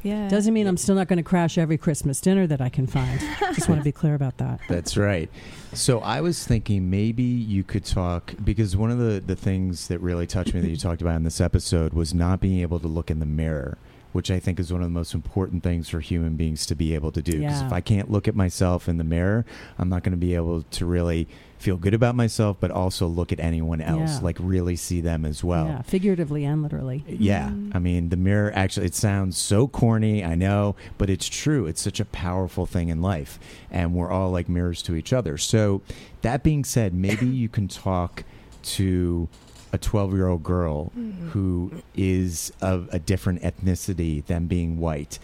[0.03, 0.29] Yeah.
[0.29, 3.21] Doesn't mean I'm still not going to crash every Christmas dinner that I can find.
[3.55, 4.61] Just want to be clear about that.
[4.69, 5.31] That's right.
[5.73, 10.01] So I was thinking maybe you could talk because one of the, the things that
[10.01, 12.89] really touched me that you talked about in this episode was not being able to
[12.89, 13.79] look in the mirror,
[14.13, 16.95] which I think is one of the most important things for human beings to be
[16.95, 17.33] able to do.
[17.39, 17.67] Because Yeah.
[17.67, 19.45] if I can't look at myself in the mirror,
[19.79, 23.33] I'm not going to be able to really feel good about myself, but also look
[23.33, 24.21] at anyone else, Yeah.
[24.25, 25.67] like really see them as well.
[25.67, 27.05] yeah, figuratively and literally.
[27.07, 27.49] Yeah.
[27.51, 27.73] Mm.
[27.75, 31.67] I mean, the mirror actually, it sounds so corny, I know, but it's true.
[31.67, 33.39] It's such a powerful thing in life.
[33.71, 35.37] And we're all like mirrors to each other.
[35.37, 35.83] So,
[36.23, 38.25] that being said, maybe you can talk
[38.63, 39.29] to
[39.73, 40.93] a 12 year old girl
[41.31, 45.19] who is of a different ethnicity than being white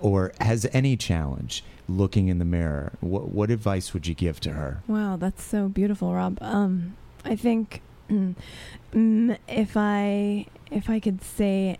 [0.00, 2.92] or has any challenge looking in the mirror.
[3.00, 4.82] What, what advice would you give to her?
[4.86, 6.38] Wow, that's so beautiful, Rob.
[6.40, 7.80] Um, I think
[8.10, 11.78] mm, if I if I could say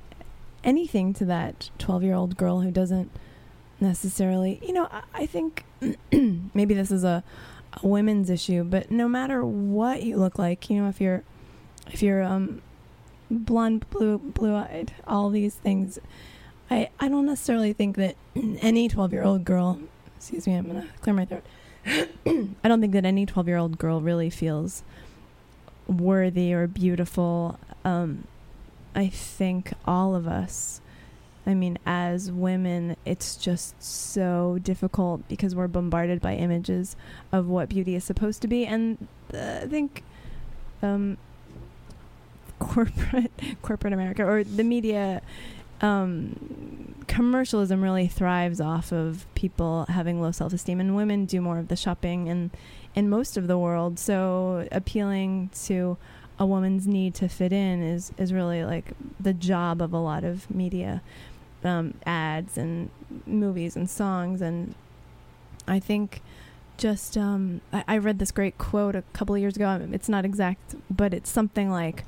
[0.63, 3.11] anything to that twelve year old girl who doesn't
[3.81, 5.65] necessarily, you know, I, I think
[6.55, 7.25] maybe this is a,
[7.83, 11.25] a women's issue, but no matter what you look like, you know, if you're
[11.91, 12.63] if you're um
[13.31, 15.99] blonde, blue, blue eyed, all these things,
[16.71, 19.81] I I don't necessarily think that any twelve year old girl.
[20.17, 21.43] Excuse me, I'm gonna clear my throat.
[21.87, 24.85] I don't think that any 12 year old girl really feels
[25.87, 27.59] worthy or beautiful.
[27.85, 28.25] Um,
[28.95, 30.81] I think all of us,
[31.45, 36.95] I mean, as women, it's just so difficult because we're bombarded by images
[37.33, 38.65] of what beauty is supposed to be.
[38.65, 40.05] And uh, I think
[40.83, 41.17] um,
[42.63, 43.33] corporate,
[43.63, 45.23] corporate America or the media
[45.83, 51.59] um, commercialism really thrives off of people having low self esteem, and women do more
[51.59, 52.51] of the shopping and
[52.95, 53.99] in most of the world.
[53.99, 55.99] So appealing to
[56.39, 60.25] a woman's need to fit in is is really like the job of a lot
[60.25, 61.03] of media
[61.65, 62.91] um, ads and
[63.27, 64.75] movies and songs, and
[65.67, 66.23] I think.
[66.79, 69.87] Just, um, I, I read this great quote a couple of years ago.
[69.93, 72.03] It's not exact, but it's something like,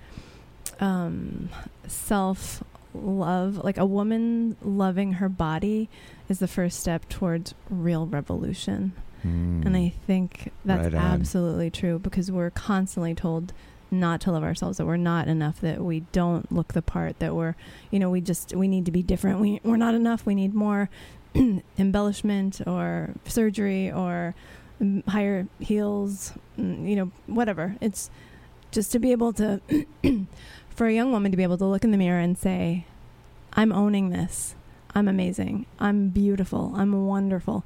[0.85, 1.49] um,
[1.87, 2.62] self
[2.95, 5.89] love like a woman loving her body
[6.28, 8.93] is the first step towards real revolution.
[9.22, 9.87] And Mm.
[9.87, 13.55] i think that's Right absolutely true because we're constantly told
[13.91, 17.35] not to love ourselves that we're not enough that we don't look the part that
[17.35, 17.55] we're
[17.91, 19.41] you know we just we need to be different.
[19.41, 20.26] We, we're not enough.
[20.26, 20.91] We need more
[21.78, 24.35] embellishment or surgery or
[24.82, 27.76] mm, higher heels mm, you know whatever.
[27.80, 28.11] It's
[28.72, 29.61] just to be able to
[30.75, 32.87] for a young woman to be able to look in the mirror and say
[33.55, 34.55] i'm owning this.
[34.97, 35.66] I'm amazing.
[35.81, 36.72] I'm beautiful.
[36.77, 37.64] I'm wonderful.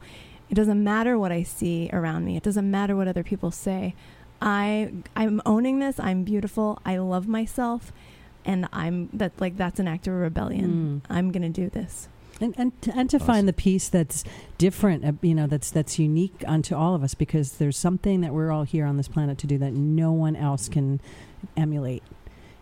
[0.48, 2.36] It doesn't matter what i see around me.
[2.36, 3.94] It doesn't matter what other people say.
[4.40, 5.98] I i'm owning this.
[6.00, 6.80] I'm beautiful.
[6.86, 7.92] I love myself.
[8.44, 11.02] And i'm that like that's an act of rebellion.
[11.06, 11.14] Mm.
[11.14, 12.08] i'm gonna do this.
[12.40, 13.26] And and to, and to Awesome.
[13.26, 14.22] find the piece that's
[14.58, 18.32] different, uh, you know, that's that's unique unto all of us, because there's something that
[18.32, 21.00] we're all here on this planet to do that no one else can
[21.56, 22.02] emulate,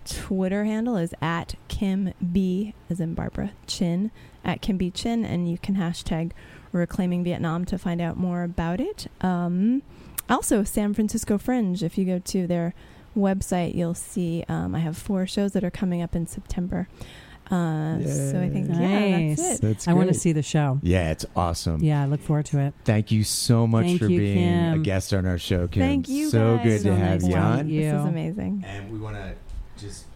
[0.06, 4.10] Twitter handle is at Kim B, as in Barbara Chinh,
[4.44, 6.32] at Kim B Chinh, and you can hashtag
[6.72, 9.06] Reclaiming Vietnam to find out more about it.
[9.22, 9.82] Um,
[10.28, 12.74] also, San Francisco Fringe, if you go to their
[13.16, 16.88] website, you'll see um, I have four shows that are coming up in September.
[17.46, 19.60] Uh, so I think, yeah, that's it.
[19.62, 20.80] That's I want to see the show.
[20.82, 21.80] Yeah, it's awesome.
[21.82, 22.74] Yeah, I look forward to it.
[22.84, 25.80] Thank you so much Thank for you, being a guest on our show, Kim.
[25.80, 26.64] Thank you, So guys.
[26.64, 27.66] good So to have you on.
[27.68, 27.82] meet you.
[27.92, 28.64] This is amazing.
[28.66, 29.36] And we want to
[29.78, 30.06] just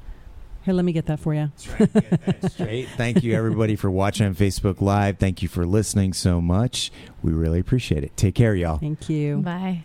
[0.64, 1.50] Here, let me get that for you.
[1.60, 2.88] try get that straight.
[2.96, 5.18] Thank you, everybody, for watching on Facebook Live.
[5.18, 6.90] Thank you for listening so much.
[7.22, 8.16] We really appreciate it.
[8.16, 8.78] Take care, y'all.
[8.78, 9.38] Thank you.
[9.38, 9.84] Bye.